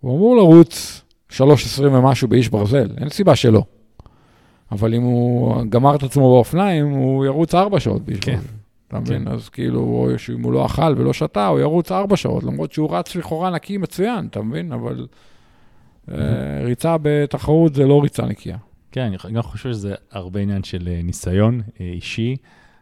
[0.00, 1.42] הוא אמור לרוץ 3.20
[1.82, 3.62] ומשהו באיש ברזל, אין סיבה שלא.
[4.72, 8.36] אבל אם הוא גמר את עצמו באופניים, הוא ירוץ 4 שעות באיש כן.
[8.36, 8.48] ברזל.
[8.88, 9.24] אתה מבין?
[9.24, 9.30] כן.
[9.30, 12.96] אז כאילו, או אם הוא לא אכל ולא שתה, הוא ירוץ 4 שעות, למרות שהוא
[12.96, 14.72] רץ לכאורה נקי מצוין, אתה מבין?
[14.72, 15.06] אבל
[16.10, 16.16] אה,
[16.64, 18.56] ריצה בתחרות זה לא ריצה נקייה.
[18.92, 22.36] כן, אני גם חושב שזה הרבה עניין של אה, ניסיון אה, אישי.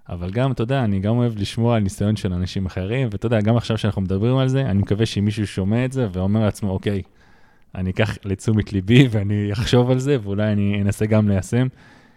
[0.09, 3.41] אבל גם, אתה יודע, אני גם אוהב לשמוע על ניסיון של אנשים אחרים, ואתה יודע,
[3.41, 7.03] גם עכשיו שאנחנו מדברים על זה, אני מקווה שמישהו שומע את זה ואומר לעצמו, אוקיי,
[7.75, 11.67] אני אקח לתשומת ליבי ואני אחשוב על זה, ואולי אני אנסה גם ליישם.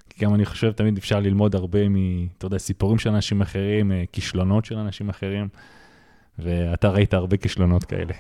[0.09, 1.95] כי גם אני חושב, תמיד אפשר ללמוד הרבה מ...
[2.37, 5.47] אתה יודע, סיפורים של אנשים אחרים, אה, כישלונות של אנשים אחרים,
[6.39, 8.13] ואתה ראית הרבה כישלונות כאלה.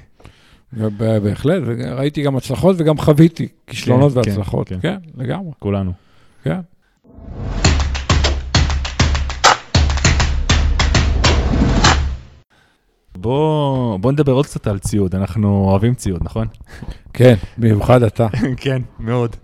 [0.97, 4.69] בהחלט, ראיתי גם הצלחות וגם חוויתי כישלונות כן, כן והצלחות.
[4.69, 5.51] כן, כן, כן, לגמרי.
[5.59, 5.91] כולנו.
[6.43, 6.59] כן.
[13.21, 16.47] בוא, בוא נדבר עוד קצת על ציוד, אנחנו אוהבים ציוד, נכון?
[17.13, 18.27] כן, במיוחד אתה.
[18.63, 19.35] כן, מאוד.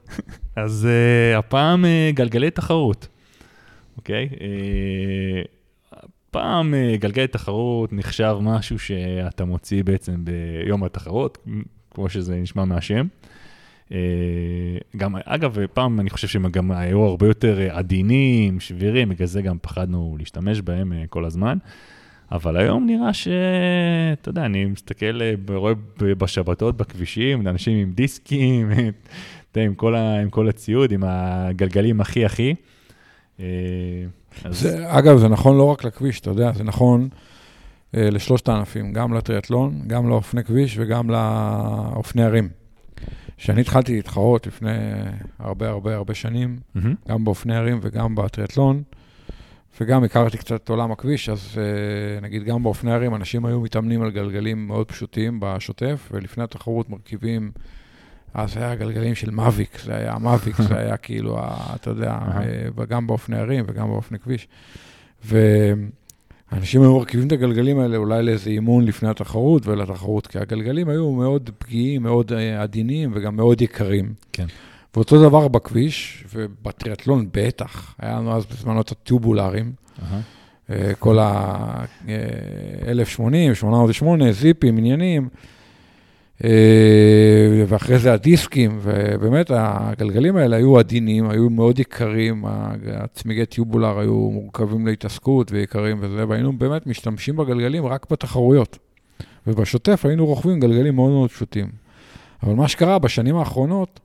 [0.56, 3.08] אז uh, הפעם uh, גלגלי תחרות,
[3.98, 4.30] אוקיי?
[4.32, 4.36] Okay?
[4.36, 5.96] Uh,
[6.32, 11.38] פעם uh, גלגלי תחרות נחשב משהו שאתה מוציא בעצם ביום התחרות,
[11.92, 13.08] כמו שזה נשמע מהשם.
[13.90, 13.92] Uh,
[14.98, 19.58] גם, אגב, פעם אני חושב שהם גם היו הרבה יותר עדינים, שבירים, בגלל זה גם
[19.62, 21.58] פחדנו להשתמש בהם uh, כל הזמן.
[22.36, 23.28] אבל היום נראה ש...
[24.14, 29.96] אתה יודע, אני מסתכל, אה, רואה בשבתות בכבישים, אנשים עם דיסקים, אתה יודע, עם כל,
[29.96, 32.56] ה, עם כל הציוד, עם הגלגלים הכי הכי.
[33.40, 33.46] אה,
[34.44, 34.60] אז...
[34.60, 37.10] זה, אגב, זה נכון לא רק לכביש, אתה יודע, זה נכון
[37.96, 42.50] אה, לשלושת הענפים, גם לטריאטלון, גם לאופני כביש וגם לאופני ערים.
[43.38, 44.70] כשאני התחלתי להתחרות לפני
[45.40, 47.10] הרבה הרבה הרבה שנים, mm-hmm.
[47.10, 48.84] גם באופני ערים וגם בטריאטלון,
[49.82, 54.02] וגם הכרתי קצת את עולם הכביש, אז אה, נגיד גם באופני ערים, אנשים היו מתאמנים
[54.02, 57.52] על גלגלים מאוד פשוטים בשוטף, ולפני התחרות מרכיבים,
[58.34, 61.40] אז היה גלגלים של מאביק, זה היה מאביק, זה היה כאילו,
[61.76, 64.48] אתה יודע, אה, גם באופני ערים וגם באופני כביש.
[65.26, 71.12] ואנשים היו מרכיבים את הגלגלים האלה אולי לאיזה אימון לפני התחרות ולתחרות, כי הגלגלים היו
[71.12, 74.14] מאוד פגיעים, מאוד אה, עדינים וגם מאוד יקרים.
[74.34, 74.46] כן.
[74.96, 80.74] ואותו דבר בכביש, ובטריאטלון בטח, היה לנו אז בזמנו את הטובולרים, uh-huh.
[81.00, 85.30] כל ה-1080, 808, זיפים, עניינים.
[86.44, 92.46] אה, ואחרי זה הדיסקים, ובאמת הגלגלים האלה היו עדינים, היו מאוד יקרים,
[92.94, 98.78] הצמיגי טיובולר היו מורכבים להתעסקות ויקרים וזה, והיינו באמת משתמשים בגלגלים רק בתחרויות.
[99.48, 101.68] ובשוטף היינו רוכבים גלגלים מאוד מאוד פשוטים.
[102.44, 104.00] אבל מה שקרה בשנים האחרונות,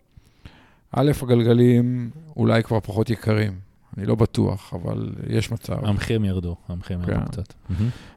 [0.92, 3.52] א', הגלגלים אולי כבר פחות יקרים.
[3.98, 5.76] אני לא בטוח, אבל יש מצב.
[5.82, 7.26] המחירים ירדו, המחירים ירדו כן.
[7.26, 7.54] קצת.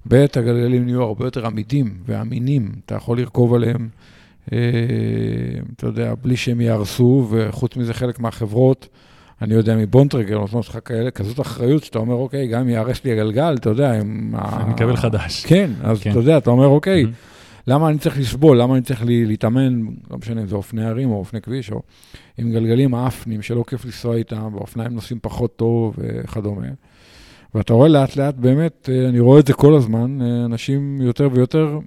[0.07, 2.71] ב', הגלגלים נהיו הרבה יותר עמידים ואמינים.
[2.85, 3.89] אתה יכול לרכוב עליהם,
[4.53, 4.57] אה,
[5.75, 8.87] אתה יודע, בלי שהם יהרסו, וחוץ מזה חלק מהחברות,
[9.41, 13.11] אני יודע מבונטרגר, נותנות לך כאלה, כזאת אחריות, שאתה אומר, אוקיי, גם אם יהרס לי
[13.11, 14.61] הגלגל, אתה יודע, עם ה...
[14.63, 15.45] אני מקבל חדש.
[15.45, 16.11] כן, אז כן.
[16.11, 17.15] אתה יודע, אתה אומר, אוקיי, מהמם.
[17.67, 18.61] למה אני צריך לסבול?
[18.61, 21.81] למה אני צריך להתאמן, לא משנה אם זה אופני הרים או אופני כביש, או
[22.37, 26.67] עם גלגלים האפנים שלא כיף לנסוע איתם, ואופניים נוסעים פחות טוב וכדומה.
[27.55, 31.29] ואתה רואה לאט לאט, באמת, אה, אני רואה את זה כל הזמן, אה, אנשים יותר
[31.31, 31.79] ויותר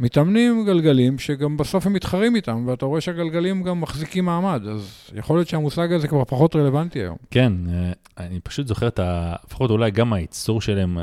[0.00, 5.36] מתאמנים גלגלים, שגם בסוף הם מתחרים איתם, ואתה רואה שהגלגלים גם מחזיקים מעמד, אז יכול
[5.38, 7.16] להיות שהמושג הזה כבר פחות רלוונטי היום.
[7.30, 9.34] כן, אה, אני פשוט זוכר את ה...
[9.46, 10.98] לפחות אולי גם הייצור שלהם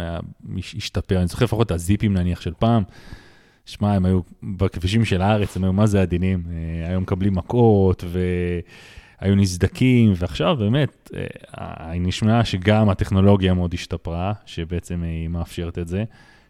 [0.58, 1.20] השתפר.
[1.20, 2.84] אני זוכר לפחות את הזיפים נניח של פעם.
[3.68, 6.44] שמע, הם היו בכבישים של הארץ, הם היו מה זה עדינים.
[6.50, 8.04] אה, היו מקבלים מכות
[9.22, 11.12] והיו נסדקים, ועכשיו באמת,
[11.60, 16.04] אה, נשמע שגם הטכנולוגיה מאוד השתפרה, שבעצם היא מאפשרת את זה.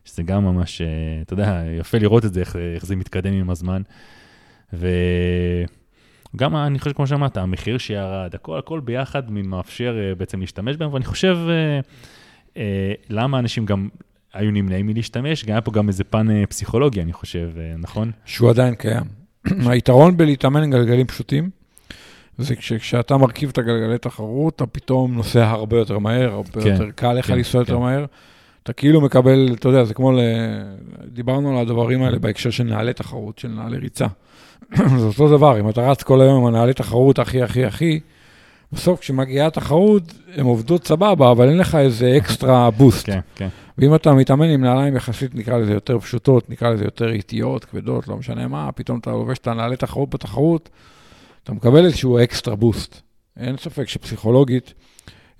[0.05, 0.88] שזה גם ממש, אה,
[1.22, 3.82] אתה יודע, יפה לראות את זה, איך, איך זה מתקדם עם הזמן.
[4.74, 11.05] וגם, אני חושב, כמו שאמרת, המחיר שירד, הכל, הכל ביחד מאפשר בעצם להשתמש בהם, ואני
[11.05, 11.38] חושב,
[13.09, 13.89] למה אנשים גם
[14.34, 18.11] היו נמנעים מלהשתמש, גם היה פה גם איזה פן אה, פסיכולוגי, אני חושב, אה, נכון?
[18.25, 19.03] שהוא עדיין קיים.
[19.71, 21.49] היתרון בלהתאמן עם גלגלים פשוטים,
[22.38, 26.91] זה כשאתה מרכיב את הגלגלי תחרות, אתה פתאום נוסע הרבה יותר מהר, הרבה כן, יותר
[26.95, 27.80] קל לך כן, לנסוע יותר כן.
[27.80, 28.05] מהר.
[28.63, 30.19] אתה כאילו מקבל, אתה יודע, זה כמו, ל...
[31.05, 34.07] דיברנו על הדברים האלה בהקשר של נעלי תחרות, של נעלי ריצה.
[34.99, 37.99] זה אותו דבר, אם אתה רץ כל היום עם הנעלי תחרות הכי, הכי, הכי,
[38.72, 40.03] בסוף כשמגיעה התחרות,
[40.36, 43.05] הן עובדות סבבה, אבל אין לך איזה אקסטרה בוסט.
[43.05, 43.47] כן, כן.
[43.78, 48.07] ואם אתה מתאמן עם נעליים יחסית, נקרא לזה יותר פשוטות, נקרא לזה יותר איטיות, כבדות,
[48.07, 50.70] לא משנה מה, פתאום אתה לובש את הנעלי תחרות בתחרות,
[51.43, 53.01] אתה מקבל איזשהו אקסטרה בוסט.
[53.39, 54.74] אין ספק שפסיכולוגית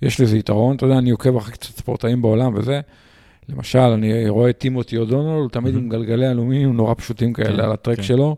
[0.02, 0.76] יש לזה יתרון.
[0.76, 2.80] אתה יודע, אני עוקב אחרי קצת ספורטאים בעולם וזה.
[3.48, 5.74] למשל, אני רואה את טימותי אודונל, הוא תמיד.
[5.74, 8.02] עם גלגלי אלומיניום נורא פשוטים כאלה כן, על הטרק כן.
[8.02, 8.36] שלו,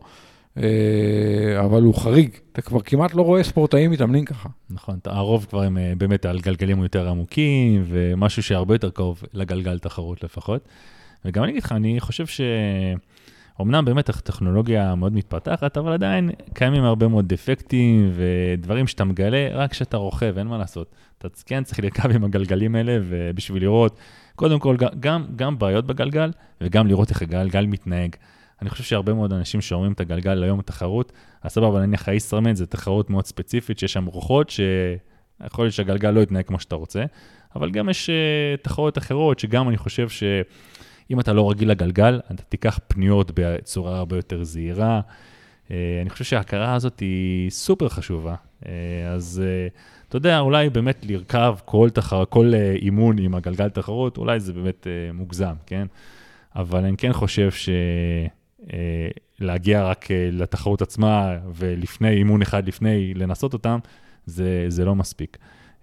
[1.60, 2.30] אבל הוא חריג.
[2.52, 4.48] אתה כבר כמעט לא רואה ספורטאים מתאמנים ככה.
[4.70, 9.78] נכון, הרוב כבר הם אה, באמת על גלגלים יותר עמוקים, ומשהו שהרבה יותר קרוב לגלגל
[9.78, 10.68] תחרות לפחות.
[11.24, 12.24] וגם אני אגיד לך, אני חושב
[13.56, 19.70] שאומנם באמת הטכנולוגיה מאוד מתפתחת, אבל עדיין קיימים הרבה מאוד דפקטים ודברים שאתה מגלה רק
[19.70, 20.94] כשאתה רוכב, אין מה לעשות.
[21.18, 23.98] אתה כן צריך לרכב עם הגלגלים האלה, ובשביל לראות,
[24.36, 26.30] קודם כל, גם, גם בעיות בגלגל,
[26.60, 28.16] וגם לראות איך הגלגל מתנהג.
[28.62, 32.66] אני חושב שהרבה מאוד אנשים שאומרים את הגלגל היום בתחרות, אז סבבה, נניח הישראמן זה
[32.66, 37.04] תחרות מאוד ספציפית, שיש שם רוחות, שיכול להיות שהגלגל לא יתנהג כמו שאתה רוצה,
[37.56, 42.42] אבל גם יש uh, תחרות אחרות, שגם אני חושב שאם אתה לא רגיל לגלגל, אתה
[42.42, 45.00] תיקח פניות בצורה הרבה יותר זהירה.
[45.68, 48.34] Uh, אני חושב שההכרה הזאת היא סופר חשובה.
[48.62, 48.66] Uh,
[49.08, 52.52] אז uh, אתה יודע, אולי באמת לרכב כל, תחר, כל
[52.82, 55.86] אימון עם הגלגל תחרות, אולי זה באמת מוגזם, כן?
[56.56, 57.68] אבל אני כן חושב ש...
[58.72, 59.08] אה,
[59.40, 63.78] להגיע רק אה, לתחרות עצמה ולפני, אימון אחד לפני, לנסות אותם,
[64.26, 65.38] זה, זה לא מספיק.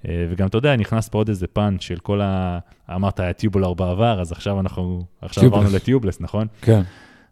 [0.08, 2.60] אה, וגם, אתה יודע, נכנס פה עוד איזה פן של כל ה...
[2.96, 5.60] אמרת, היה טיובולר בעבר, אז עכשיו אנחנו, עכשיו טיובלס.
[5.60, 6.48] עברנו לטיובלס, נכון?
[6.62, 6.82] כן.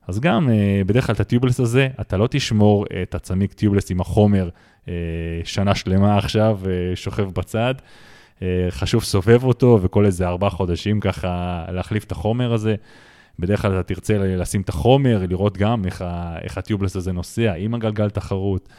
[0.07, 0.49] אז גם,
[0.85, 4.49] בדרך כלל את הטיובלס הזה, אתה לא תשמור את הצמיג טיובלס עם החומר
[5.43, 6.59] שנה שלמה עכשיו,
[6.95, 7.75] שוכב בצד.
[8.69, 12.75] חשוב סובב אותו, וכל איזה ארבעה חודשים ככה להחליף את החומר הזה.
[13.39, 17.53] בדרך כלל אתה תרצה לשים את החומר, לראות גם איך, ה, איך הטיובלס הזה נוסע
[17.53, 18.69] עם הגלגל תחרות.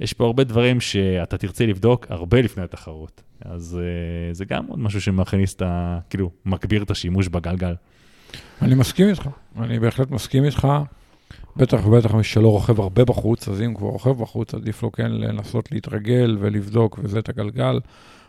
[0.00, 3.22] יש פה הרבה דברים שאתה תרצה לבדוק הרבה לפני התחרות.
[3.44, 5.98] אז uh, זה גם עוד משהו שמכניס את ה...
[6.10, 7.74] כאילו, מגביר את השימוש בגלגל.
[8.62, 9.28] אני מסכים איתך,
[9.58, 10.68] אני בהחלט מסכים איתך.
[11.56, 15.10] בטח ובטח מי שלא רוכב הרבה בחוץ, אז אם כבר רוכב בחוץ, עדיף לו כן
[15.10, 17.80] לנסות להתרגל ולבדוק וזה את הגלגל.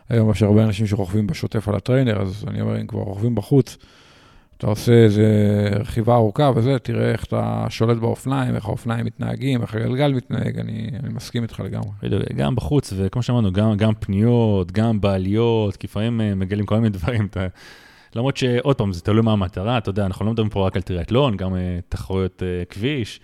[0.08, 3.76] היום יש הרבה אנשים שרוכבים בשוטף על הטריינר, אז אני אומר, אם כבר רוכבים בחוץ,
[4.60, 5.26] אתה עושה איזה
[5.80, 10.90] רכיבה ארוכה וזה, תראה איך אתה שולט באופניים, איך האופניים מתנהגים, איך הגלגל מתנהג, אני,
[11.02, 11.90] אני מסכים איתך לגמרי.
[12.36, 16.88] גם בחוץ, וכמו שאמרנו, גם, גם פניות, גם בעליות, כי לפעמים אה, מגלים כל מיני
[16.88, 17.26] דברים.
[17.26, 17.46] אתה...
[18.16, 20.82] למרות שעוד פעם, זה תלוי מה המטרה, אתה יודע, אנחנו לא מדברים פה רק על
[20.82, 23.20] טריאטלון, גם אה, תחרויות אה, כביש.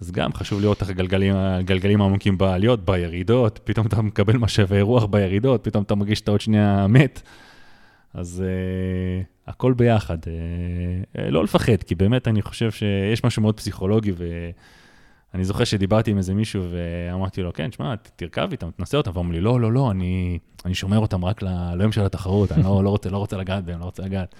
[0.00, 5.04] אז גם חשוב לראות איך הגלגלים, הגלגלים העמוקים בעליות, בירידות, פתאום אתה מקבל משאבי רוח
[5.04, 7.22] בירידות, פתאום אתה מרגיש שאתה עוד שנייה מת.
[8.14, 10.18] אז uh, הכל ביחד.
[10.22, 10.26] Uh,
[11.16, 14.12] uh, לא לפחד, כי באמת אני חושב שיש משהו מאוד פסיכולוגי,
[15.34, 19.32] אני זוכר שדיברתי עם איזה מישהו ואמרתי לו, כן, תשמע, תרכב איתם, תנסה אותם, ואמרו
[19.32, 21.42] לי, לא, לא, לא, אני, אני שומר אותם רק
[21.76, 24.34] ליום של התחרות, אני לא, לא, רוצה, לא רוצה לגעת בהם, לא רוצה לגעת.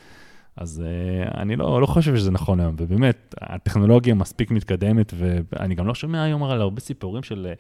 [0.57, 5.87] אז uh, אני לא, לא חושב שזה נכון היום, ובאמת, הטכנולוגיה מספיק מתקדמת, ואני גם
[5.87, 7.55] לא שומע היום על הרבה סיפורים של אה,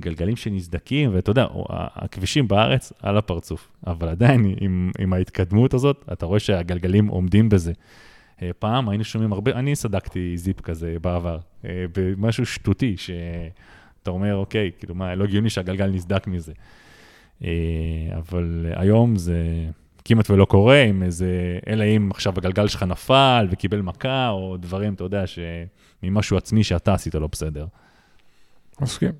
[0.00, 6.26] גלגלים שנסדקים, ואתה יודע, הכבישים בארץ על הפרצוף, אבל עדיין, עם, עם ההתקדמות הזאת, אתה
[6.26, 7.72] רואה שהגלגלים עומדים בזה.
[7.72, 14.36] Uh, פעם היינו שומעים הרבה, אני סדקתי זיפ כזה בעבר, uh, במשהו שטותי, שאתה אומר,
[14.36, 16.52] אוקיי, כאילו, מה, לא הגיוני שהגלגל נסדק מזה.
[17.40, 17.44] Uh,
[18.16, 19.66] אבל היום זה...
[20.04, 24.94] כמעט ולא קורה, עם איזה, אלא אם עכשיו הגלגל שלך נפל וקיבל מכה, או דברים,
[24.94, 25.24] אתה יודע,
[26.02, 27.66] ממשהו עצמי שאתה עשית לא בסדר.
[28.80, 29.12] מסכים.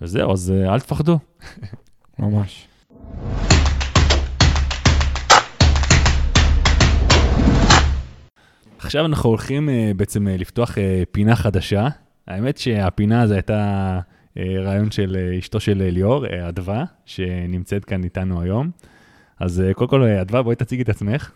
[0.00, 1.18] וזהו, אז אה, אל תפחדו.
[2.18, 2.68] ממש.
[8.78, 10.78] עכשיו אנחנו הולכים אה, בעצם אה, לפתוח
[11.12, 11.88] פינה חדשה.
[12.26, 14.00] האמת שהפינה הזו הייתה
[14.36, 18.70] רעיון של אשתו של ליאור, אדווה, שנמצאת כאן איתנו היום.
[19.40, 21.30] אז קודם כל, אדווה, בואי תציגי את עצמך.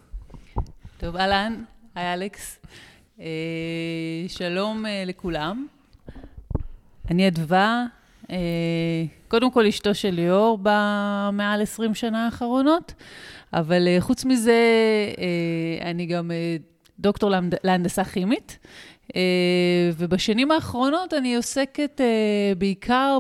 [0.98, 1.62] טוב, אהלן,
[1.94, 2.61] היי אלכס.
[4.28, 5.66] שלום לכולם.
[7.11, 7.86] אני אדווה,
[9.28, 12.94] קודם כל אשתו של ליאור במעל 20 שנה האחרונות,
[13.52, 14.62] אבל חוץ מזה,
[15.80, 16.30] אני גם
[17.00, 17.30] דוקטור
[17.64, 18.58] להנדסה כימית,
[19.96, 22.00] ובשנים האחרונות אני עוסקת
[22.58, 23.18] בעיקר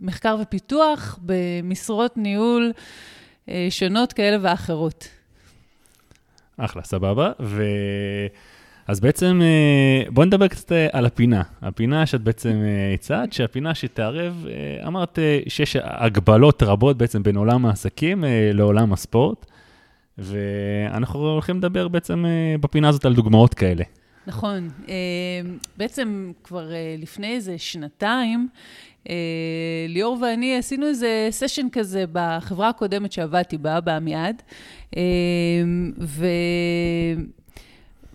[0.00, 2.72] במחקר ופיתוח, במשרות ניהול.
[3.48, 5.08] אה, שונות כאלה ואחרות.
[6.56, 7.32] אחלה, סבבה.
[7.40, 7.62] ו...
[8.88, 11.42] אז בעצם אה, בואי נדבר קצת אה, על הפינה.
[11.62, 12.62] הפינה שאת בעצם
[12.94, 14.46] הצעת, שהפינה שתערב,
[14.86, 15.18] אמרת
[15.48, 19.46] שיש הגבלות רבות בעצם בין עולם העסקים לעולם הספורט,
[20.18, 22.24] ואנחנו הולכים לדבר בעצם
[22.60, 23.84] בפינה הזאת על דוגמאות כאלה.
[24.26, 24.68] נכון.
[25.76, 28.48] בעצם כבר לפני איזה שנתיים,
[29.08, 34.42] אה, ליאור ואני עשינו איזה סשן כזה בחברה הקודמת שעבדתי בה, בעמיעד,
[34.96, 35.02] אה,
[36.00, 36.26] ו...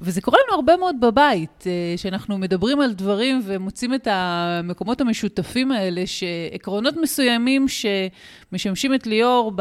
[0.06, 5.72] וזה קורה לנו הרבה מאוד בבית, אה, שאנחנו מדברים על דברים ומוצאים את המקומות המשותפים
[5.72, 9.51] האלה, שעקרונות מסוימים שמשמשים את ליאור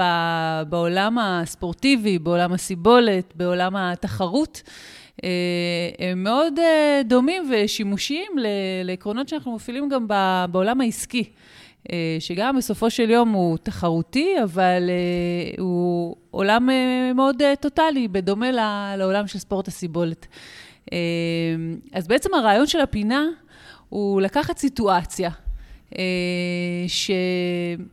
[0.68, 4.62] בעולם הספורטיבי, בעולם הסיבולת, בעולם התחרות,
[5.24, 5.28] אה,
[5.98, 8.32] הם מאוד אה, דומים ושימושיים
[8.84, 10.06] לעקרונות שאנחנו מפעילים גם
[10.50, 11.24] בעולם העסקי.
[11.92, 14.90] אה, שגם בסופו של יום הוא תחרותי, אבל
[15.58, 16.68] הוא עולם
[17.14, 18.50] מאוד טוטאלי, בדומה
[18.96, 20.26] לעולם של ספורט הסיבולת.
[21.92, 23.24] אז בעצם הרעיון של הפינה
[23.88, 25.30] הוא לקחת סיטואציה
[25.98, 27.10] אה, ש,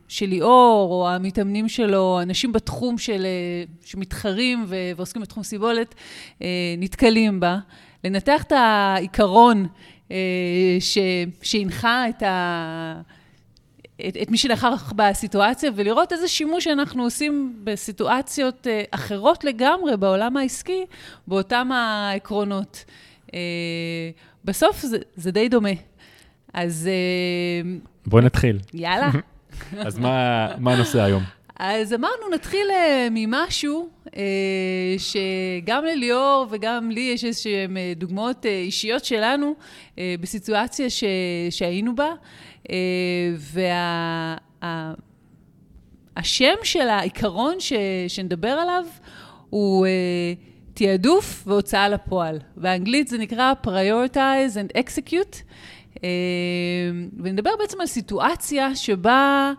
[0.08, 4.66] שליאור, או המתאמנים שלו, אנשים בתחום של, אה, שמתחרים
[4.96, 5.96] ועוסקים בתחום סיבולת,
[6.42, 7.58] אה, נתקלים בה.
[8.04, 9.68] לנתח את העיקרון
[10.80, 10.98] ש,
[11.42, 13.02] שהנחה את, ה,
[14.08, 20.86] את, את מי שנכח בסיטואציה, ולראות איזה שימוש אנחנו עושים בסיטואציות אחרות לגמרי בעולם העסקי,
[21.28, 22.86] באותם העקרונות.
[24.46, 25.70] בסוף זה, זה די דומה.
[26.54, 26.90] אז...
[26.92, 27.72] אה,
[28.06, 28.60] בואי נתחיל.
[28.74, 29.10] יאללה.
[29.88, 31.24] אז מה, מה הנושא היום?
[31.60, 32.68] אז אמרנו, נתחיל
[33.12, 33.90] ממשהו
[34.98, 39.56] שגם לליאור וגם לי יש איזשהן דוגמאות אישיות שלנו
[40.20, 41.04] בסיטואציה ש,
[41.50, 42.10] שהיינו בה,
[46.14, 47.74] והשם וה, של העיקרון ש,
[48.08, 48.86] שנדבר עליו
[49.50, 49.90] הוא uh,
[50.74, 52.40] תעדוף והוצאה לפועל.
[52.58, 55.44] באנגלית זה נקרא Prioritize and Execute.
[56.04, 56.10] אה,
[57.24, 59.54] ונדבר בעצם על סיטואציה שבה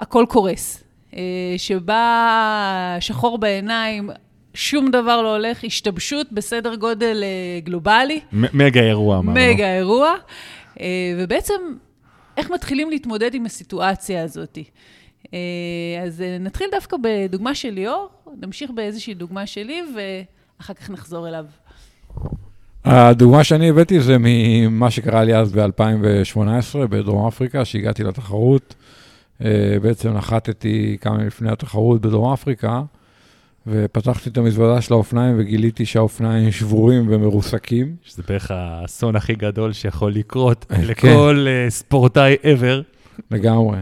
[0.00, 0.84] הכל קורס,
[1.16, 1.20] אה,
[1.56, 4.10] שבה שחור בעיניים,
[4.54, 8.20] שום דבר לא הולך, השתבשות בסדר גודל אה, גלובלי.
[8.32, 9.40] מגה אירוע, אמרנו.
[9.40, 10.14] מגה אירוע.
[11.18, 11.54] ובעצם,
[12.40, 14.58] איך מתחילים להתמודד עם הסיטואציה הזאת?
[16.04, 18.08] אז נתחיל דווקא בדוגמה של ליאור,
[18.40, 21.44] נמשיך באיזושהי דוגמה שלי, ואחר כך נחזור אליו.
[22.84, 28.74] הדוגמה שאני הבאתי זה ממה שקרה לי אז ב-2018 בדרום אפריקה, שהגעתי לתחרות.
[29.44, 32.82] אה, בעצם נחתתי כמה לפני התחרות בדרום אפריקה,
[33.66, 37.96] ופתחתי את המזוודה של האופניים וגיליתי שהאופניים שבורים ומרוסקים.
[38.02, 40.80] שזה בערך האסון הכי גדול שיכול לקרות כן.
[40.84, 41.70] לכל כן.
[41.70, 42.82] ספורטאי ever.
[43.30, 43.78] לגמרי.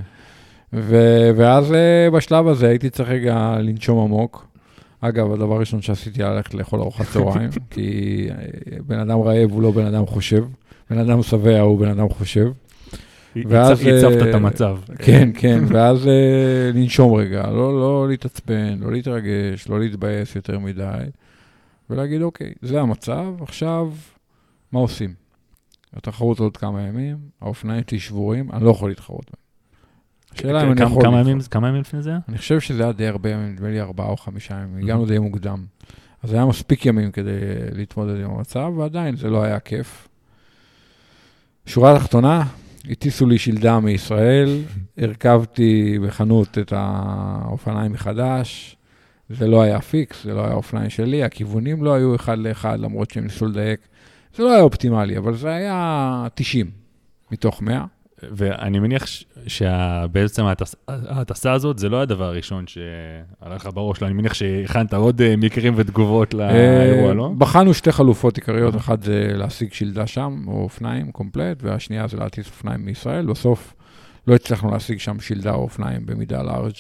[0.73, 4.47] ו- ואז אה, בשלב הזה הייתי צריך רגע לנשום עמוק.
[5.01, 8.37] אגב, הדבר הראשון שעשיתי היה ללכת לאכול ארוחת צהריים, כי אה,
[8.87, 10.45] בן אדם רעב הוא לא בן אדם חושב,
[10.91, 12.51] בן אדם שבע הוא בן אדם חושב.
[13.49, 13.81] ואז...
[13.81, 14.79] הצבת את המצב.
[14.99, 20.99] כן, כן, ואז אה, לנשום רגע, לא, לא להתעצבן, לא להתרגש, לא להתבאס יותר מדי,
[21.91, 23.93] ולהגיד, אוקיי, זה המצב, עכשיו,
[24.73, 25.15] מה עושים?
[25.97, 29.49] התחרות עוד כמה ימים, האופניים שלי שבורים, אני לא יכול להתחרות בהם.
[30.35, 31.03] השאלה אם אני יכול...
[31.03, 31.21] כמה.
[31.21, 31.39] ימים-
[31.81, 32.19] לפני זה היה?
[32.29, 34.85] אני חושב שזה היה די הרבה ימים, נדמה לי ארבעה או חמישה ימים, Mhm.
[34.85, 35.65] הגענו די מוקדם.
[36.23, 37.31] אז היה מספיק ימים כדי
[37.73, 40.09] להתמודד עם המצב, ועדיין זה לא היה כיף.
[41.67, 42.45] שורה תחתונה,
[42.91, 44.63] הטיסו לי שלדה מישראל,
[44.99, 48.77] הרכבתי בחנות את האופניים מחדש,
[49.31, 53.11] זה לא היה פיקס, זה לא היה אופניים שלי, הכיוונים לא היו אחד לאחד, למרות
[53.11, 53.81] שהם ניסו לדייק.
[54.35, 56.71] זה לא היה אופטימלי, אבל זה היה 90
[57.31, 57.85] מתוך 100.
[58.23, 59.07] ואני מניח
[59.47, 64.95] שבעצם ההטס- ההטסה הזאת, זה לא הדבר הראשון שעלה לך בראש, לא, אני מניח שהכנת
[64.95, 67.33] עוד אה, מקרים ותגובות לאירוע, אה, לא?
[67.39, 72.47] בחנו שתי חלופות עיקריות, אחת זה להשיג שלדה שם, או אופניים קומפלט, והשנייה זה להטיס
[72.47, 73.27] אופניים מישראל.
[73.27, 73.75] בסוף
[74.27, 76.73] לא הצלחנו להשיג שם שלדה או אופניים במידה לארג'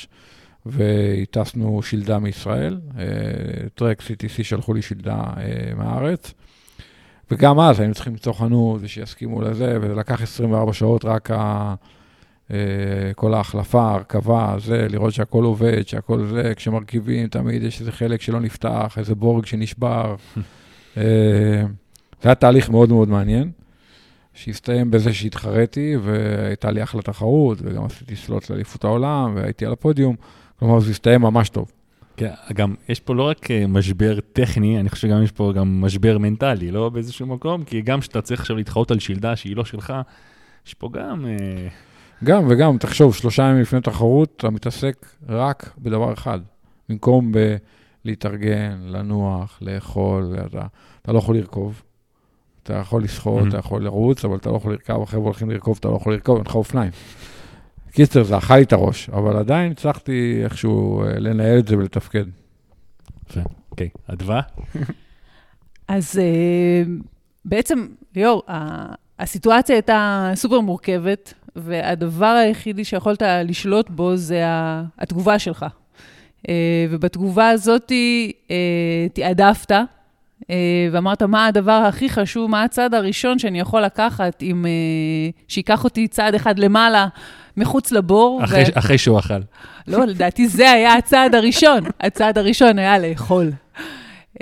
[0.66, 2.78] והטסנו שלדה מישראל.
[2.99, 3.05] אה,
[3.74, 5.22] טרק CTC שלחו לי שלדה
[5.76, 6.34] מהארץ.
[7.30, 11.74] וגם אז היינו צריכים למצוא חנות ושיסכימו לזה, וזה לקח 24 שעות רק ה...
[12.50, 18.20] אה, כל ההחלפה, ההרכבה, זה, לראות שהכל עובד, שהכל זה, כשמרכיבים, תמיד יש איזה חלק
[18.20, 20.16] שלא נפתח, איזה בורג שנשבר.
[20.96, 21.02] אה,
[22.22, 23.50] זה היה תהליך מאוד מאוד מעניין,
[24.34, 30.16] שהסתיים בזה שהתחרתי, והייתה לי אחלה תחרות, וגם עשיתי סלוט לאליפות העולם, והייתי על הפודיום,
[30.58, 31.72] כלומר, זה הסתיים ממש טוב.
[32.18, 35.80] כן, גם יש פה לא רק אה, משבר טכני, אני חושב שגם יש פה גם
[35.80, 39.64] משבר מנטלי, לא באיזשהו מקום, כי גם כשאתה צריך עכשיו להתחרות על שלדה שהיא לא
[39.64, 39.92] שלך,
[40.66, 41.26] יש פה גם...
[41.26, 41.68] אה,
[42.24, 46.40] גם וגם, תחשוב, שלושה ימים לפני תחרות, אתה מתעסק רק בדבר אחד.
[46.88, 47.56] במקום ב-
[48.04, 50.66] להתארגן, לנוח, לאכול, אתה,
[51.02, 51.82] אתה לא יכול לרכוב.
[52.62, 53.48] אתה יכול לשחות, Mhm.
[53.48, 56.36] אתה יכול לרוץ, אבל אתה לא יכול לרכב, החבר'ה הולכים לרכוב, אתה לא יכול לרכוב,
[56.36, 56.90] אין לך אופניים.
[57.93, 62.24] קיצר, זה אכל לי את הראש, אבל עדיין הצלחתי איכשהו אה, לנהל את זה ולתפקד.
[63.70, 64.41] אוקיי, אדווה?
[65.89, 66.82] אז אה,
[67.45, 67.86] בעצם,
[68.16, 68.43] ליאור,
[69.18, 74.43] הסיטואציה הייתה סופר מורכבת, והדבר היחידי שיכולת לשלוט בו זה
[74.99, 75.66] התגובה שלך.
[76.49, 77.93] אה, ובתגובה הזאת
[79.12, 79.72] תעדפת,
[80.51, 84.66] אה, ואמרת, מה הדבר הכי חשוב, מה הצעד הראשון שאני יכול לקחת, עם,
[85.49, 87.09] שייקח אותי צעד אחד למעלה,
[87.59, 88.40] מחוץ לבור.
[88.44, 89.40] אחרי, אחרי שהוא אכל.
[89.88, 91.84] לא, לדעתי זה היה הצעד הראשון.
[92.00, 93.50] הצעד הראשון היה לאכול.
[94.34, 94.40] Uh,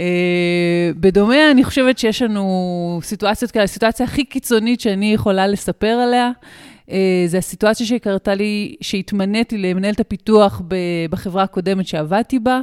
[0.96, 6.30] בדומה, אני חושבת שיש לנו סיטואציות כאלה, הסיטואציה הכי קיצונית שאני יכולה לספר עליה,
[6.86, 6.92] uh,
[7.26, 12.60] זה הסיטואציה שקרתה לי, שהתמניתי למנהלת הפיתוח ב- בחברה הקודמת שעבדתי בה.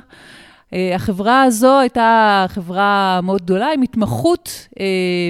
[0.70, 4.80] Uh, החברה הזו הייתה חברה מאוד גדולה, עם התמחות uh,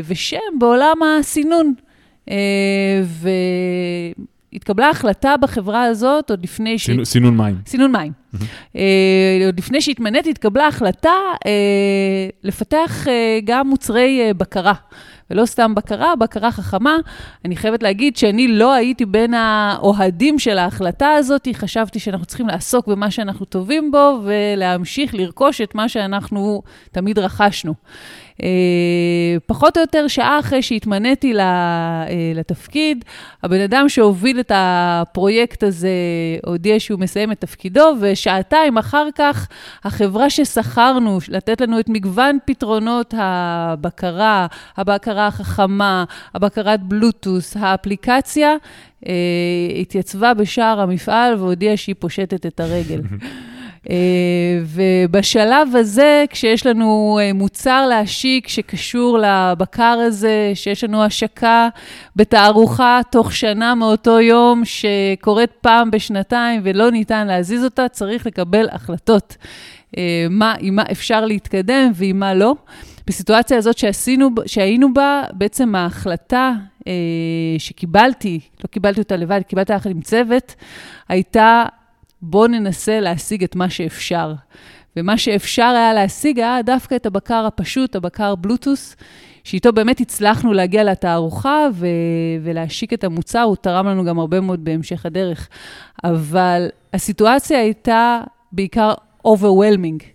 [0.07, 1.73] ושם בעולם הסינון.
[2.29, 2.31] Uh,
[4.53, 6.85] והתקבלה החלטה בחברה הזאת, עוד לפני ש...
[6.85, 7.55] סינון, סינון מים.
[7.65, 8.11] סינון מים.
[8.75, 11.09] אה, עוד לפני שהתמניתי, התקבלה החלטה
[11.45, 11.51] אה,
[12.43, 14.73] לפתח אה, גם מוצרי אה, בקרה.
[15.31, 16.97] ולא סתם בקרה, בקרה חכמה.
[17.45, 22.87] אני חייבת להגיד שאני לא הייתי בין האוהדים של ההחלטה הזאת, חשבתי שאנחנו צריכים לעסוק
[22.87, 27.73] במה שאנחנו טובים בו ולהמשיך לרכוש את מה שאנחנו תמיד רכשנו.
[28.43, 28.47] אה,
[29.45, 32.05] פחות או יותר שעה אחרי שהתמניתי אה,
[32.35, 33.05] לתפקיד,
[33.43, 35.89] הבן אדם שהוביל את הפרויקט הזה
[36.45, 39.47] הודיע שהוא מסיים את תפקידו, ושעתיים אחר כך
[39.83, 46.03] החברה ששכרנו לתת לנו את מגוון פתרונות הבקרה, הבקרה החכמה,
[46.33, 48.55] הבקרת בלוטוס, האפליקציה,
[49.07, 49.13] אה,
[49.81, 53.01] התייצבה בשער המפעל והודיעה שהיא פושטת את הרגל.
[53.89, 53.95] אה,
[54.65, 61.69] ובשלב הזה, כשיש לנו אה, מוצר להשיק שקשור לבקר הזה, שיש לנו השקה
[62.15, 69.37] בתערוכה תוך שנה מאותו יום, שקורית פעם בשנתיים ולא ניתן להזיז אותה, צריך לקבל החלטות.
[69.97, 72.55] אה, מה, עם מה אפשר להתקדם ועם מה לא.
[73.07, 76.53] בסיטואציה הזאת שעשינו, שהיינו בה, בעצם ההחלטה
[77.57, 80.55] שקיבלתי, לא קיבלתי אותה לבד, קיבלתי יחד עם צוות,
[81.09, 81.65] הייתה
[82.25, 84.33] בואו ננסה להשיג את מה שאפשר.
[84.97, 88.95] ומה שאפשר היה להשיג היה דווקא את הבקר הפשוט, הבקר בלוטוס,
[89.43, 91.87] שאיתו באמת הצלחנו להגיע לתערוכה ו-
[92.43, 95.49] ולהשיק את המוצר, הוא תרם לנו גם הרבה מאוד בהמשך הדרך.
[96.03, 98.21] אבל הסיטואציה הייתה
[98.51, 98.93] בעיקר
[99.27, 100.12] overwhelming.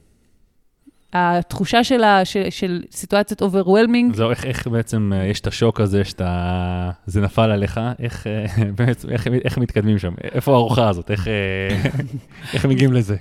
[1.12, 5.80] התחושה של, ה- של, של סיטואציית overwhelming, זהו, איך, איך בעצם אה, יש את השוק
[5.80, 6.90] הזה שאתה...
[7.06, 8.44] זה נפל עליך, איך, אה,
[8.78, 10.12] בעצם, איך, איך מתקדמים שם?
[10.32, 11.10] איפה הארוחה הזאת?
[11.10, 11.90] איך, אה,
[12.54, 13.16] איך מגיעים לזה?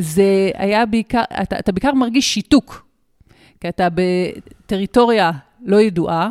[0.00, 2.86] זה היה בעיקר, אתה, אתה בעיקר מרגיש שיתוק,
[3.60, 5.30] כי אתה בטריטוריה
[5.64, 6.30] לא ידועה.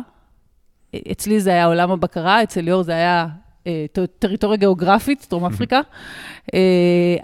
[1.12, 3.26] אצלי זה היה עולם הבקרה, אצל ליאור זה היה
[4.18, 5.80] טריטוריה גיאוגרפית, דרום אפריקה,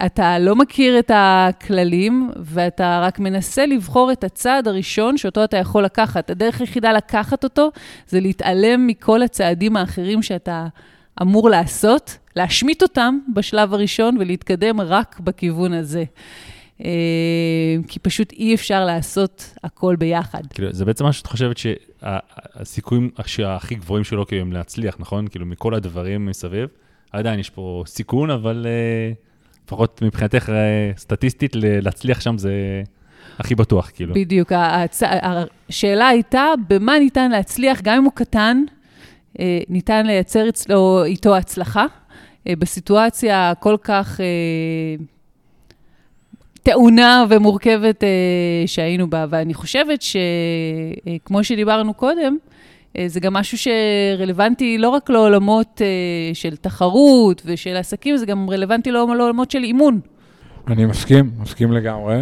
[0.07, 5.85] אתה לא מכיר את הכללים, ואתה רק מנסה לבחור את הצעד הראשון שאותו אתה יכול
[5.85, 6.31] לקחת.
[6.31, 7.71] הדרך היחידה לקחת אותו
[8.09, 10.67] זה להתעלם מכל הצעדים האחרים שאתה
[11.23, 16.05] אמור לעשות, להשמיט אותם בשלב הראשון ולהתקדם רק בכיוון הזה.
[16.85, 20.47] אה, כי פשוט אי אפשר לעשות הכל ביחד.
[20.55, 23.11] כאילו, זה בעצם מה שאת חושבת שהסיכויים
[23.47, 25.29] הכי גבוהים שלו כאילו הם להצליח, נכון?
[25.29, 26.69] כאילו, מכל הדברים מסביב,
[27.13, 30.53] עדיין יש פה סיכון, אבל uh, לפחות מבחינתך uh,
[30.99, 32.53] סטטיסטית, להצליח שם זה
[33.39, 34.15] הכי בטוח, כאילו.
[34.15, 34.53] בדיוק.
[34.53, 35.03] הצ...
[35.69, 38.63] השאלה הייתה, במה ניתן להצליח, גם אם הוא קטן,
[39.69, 41.87] ניתן לייצר אצלו, איתו הצלחה,
[42.49, 44.21] בסיטואציה כל כך...
[46.67, 48.09] טעונה ומורכבת אה,
[48.67, 49.27] שהיינו בה.
[49.31, 52.37] ואני חושבת שכמו אה, שדיברנו קודם,
[52.99, 55.81] אה, זה גם משהו שרלוונטי לא רק לעולמות
[56.35, 60.01] של תחרות ושל עסקים, זה גם רלוונטי לעולמות של אימון.
[60.69, 62.17] אני מסכים, מסכים לגמרי.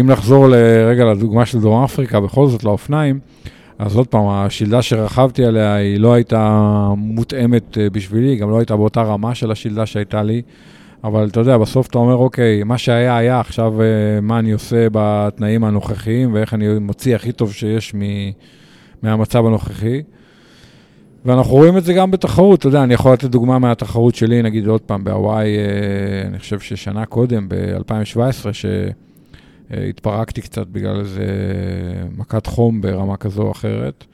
[0.00, 0.46] אם נחזור
[0.90, 3.20] רגע לדוגמה של דרום אפריקה, בכל זאת לאופניים,
[3.78, 9.02] אז עוד פעם, השלדה שרכבתי עליה היא לא הייתה מותאמת בשבילי, גם לא הייתה באותה
[9.02, 10.42] רמה של השלדה שהייתה לי.
[11.04, 13.86] אבל אתה יודע, בסוף אתה אומר, אוקיי, מה שהיה היה, עכשיו אה,
[14.22, 18.00] מה אני עושה בתנאים הנוכחיים, ואיך אני מוציא הכי טוב שיש מ...
[19.02, 20.02] מהמצב הנוכחי.
[21.24, 24.66] ואנחנו רואים את זה גם בתחרות, אתה יודע, אני יכול לתת דוגמה מהתחרות שלי, נגיד
[24.66, 28.20] עוד פעם, בהוואי, אה, אני חושב ששנה קודם, ב-2017,
[29.72, 31.26] שהתפרקתי קצת בגלל איזה
[32.16, 34.04] מכת חום ברמה כזו או אחרת.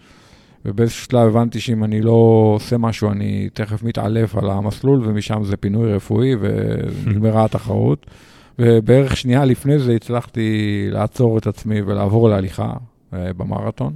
[0.64, 5.56] ובאיזשהו שלב הבנתי שאם אני לא עושה משהו, אני תכף מתעלף על המסלול, ומשם זה
[5.56, 8.06] פינוי רפואי, ונגמרה התחרות.
[8.58, 12.72] ובערך שנייה לפני זה הצלחתי לעצור את עצמי ולעבור להליכה
[13.14, 13.92] אה, במרתון.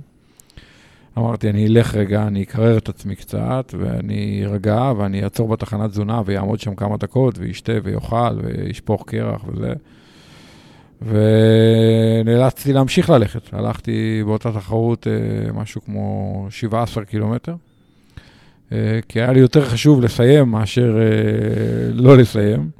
[1.18, 6.22] אמרתי, אני אלך רגע, אני אקרר את עצמי קצת, ואני ארגע, ואני אעצור בתחנת תזונה,
[6.26, 9.72] ויעמוד שם כמה דקות, וישתה ויאכל, וישפוך קרח וזה.
[11.02, 13.54] ונאלצתי להמשיך ללכת.
[13.54, 17.54] הלכתי באותה תחרות אה, משהו כמו 17 קילומטר,
[18.72, 22.70] אה, כי היה לי יותר חשוב לסיים מאשר אה, לא לסיים.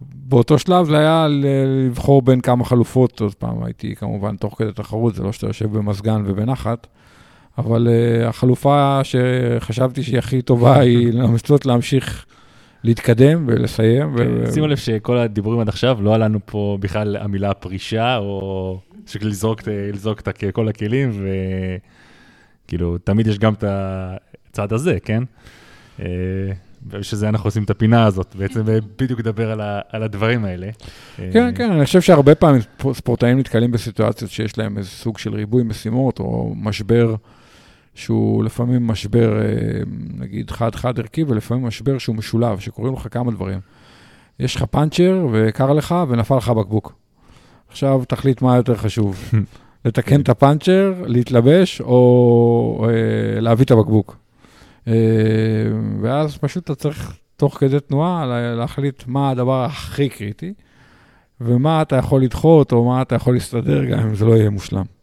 [0.00, 5.14] באותו שלב זה היה לבחור בין כמה חלופות, עוד פעם, הייתי כמובן תוך כדי תחרות,
[5.14, 6.86] זה לא שאתה יושב במזגן ובנחת,
[7.58, 7.88] אבל
[8.26, 12.26] החלופה שחשבתי שהיא הכי טובה היא לנסות להמשיך
[12.86, 14.16] להתקדם ולסיים.
[14.16, 18.80] כן, שימו לב שכל הדיבורים עד עכשיו, לא עלינו פה בכלל המילה פרישה, או
[19.22, 19.60] לזרוק
[20.20, 21.10] את כל הכלים,
[22.66, 23.64] וכאילו, תמיד יש גם את
[24.50, 25.22] הצד הזה, כן?
[26.00, 26.06] אה,
[26.90, 28.62] ושזה אנחנו עושים את הפינה הזאת, בעצם
[28.98, 30.68] בדיוק לדבר על, על הדברים האלה.
[31.16, 32.60] כן, אה, כן, אני חושב שהרבה פעמים
[32.92, 37.14] ספורטאים נתקלים בסיטואציות שיש להם איזה סוג של ריבוי משימות, או משבר.
[37.96, 39.46] שהוא לפעמים משבר, אה,
[40.18, 43.60] נגיד, חד-חד ערכי, ולפעמים משבר שהוא משולב, שקורים לך כמה דברים.
[44.40, 46.94] יש לך פאנצ'ר וקר לך ונפל לך בקבוק.
[47.68, 49.30] עכשיו תחליט מה יותר חשוב,
[49.84, 54.16] לתקן את הפאנצ'ר, להתלבש או אה, להביא את הבקבוק.
[54.88, 54.92] אה,
[56.00, 58.26] ואז פשוט אתה צריך, תוך כדי תנועה,
[58.56, 60.54] להחליט מה הדבר הכי קריטי,
[61.40, 64.95] ומה אתה יכול לדחות, או מה אתה יכול להסתדר גם אם זה לא יהיה מושלם.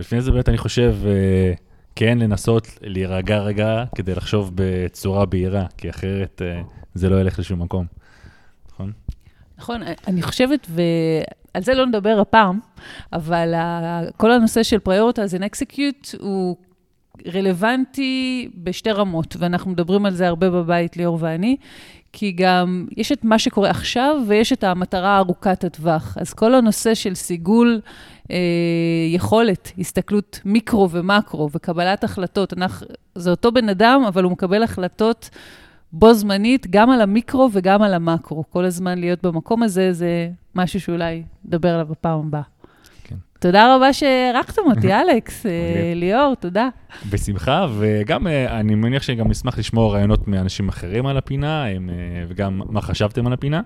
[0.00, 1.52] ולפני זה באמת אני חושב, אה,
[1.96, 6.62] כן לנסות להירגע רגע כדי לחשוב בצורה בהירה, כי אחרת אה,
[6.94, 7.86] זה לא ילך לשום מקום,
[8.72, 8.92] נכון?
[9.58, 12.60] נכון, אני חושבת, ועל זה לא נדבר הפעם,
[13.12, 13.54] אבל
[14.16, 16.56] כל הנושא של Prioritize and Execute הוא
[17.34, 21.56] רלוונטי בשתי רמות, ואנחנו מדברים על זה הרבה בבית, ליאור ואני,
[22.12, 26.16] כי גם יש את מה שקורה עכשיו ויש את המטרה ארוכת הטווח.
[26.20, 27.80] אז כל הנושא של סיגול
[28.30, 28.36] אה,
[29.14, 35.30] יכולת, הסתכלות מיקרו ומקרו וקבלת החלטות, אנחנו, זה אותו בן אדם, אבל הוא מקבל החלטות
[35.92, 38.44] בו זמנית, גם על המיקרו וגם על המקרו.
[38.50, 42.42] כל הזמן להיות במקום הזה, זה משהו שאולי נדבר עליו בפעם הבאה.
[43.40, 45.46] תודה רבה שהערכתם אותי, אלכס.
[45.46, 46.68] אה, ליאור, תודה.
[47.10, 51.64] בשמחה, וגם, אה, אני מניח שגם נשמח לשמוע רעיונות מאנשים אחרים על הפינה,
[52.28, 53.60] וגם מה חשבתם על הפינה.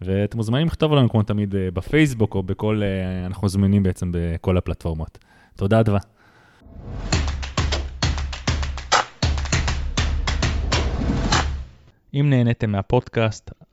[0.00, 4.56] ואתם מוזמנים לכתוב לנו כמו תמיד אה, בפייסבוק או בכל, אה, אנחנו זמינים בעצם בכל
[4.56, 5.18] הפלטפורמות.
[5.56, 6.00] תודה, אדווה.
[12.14, 13.50] אם נהניתם מהפודקאסט,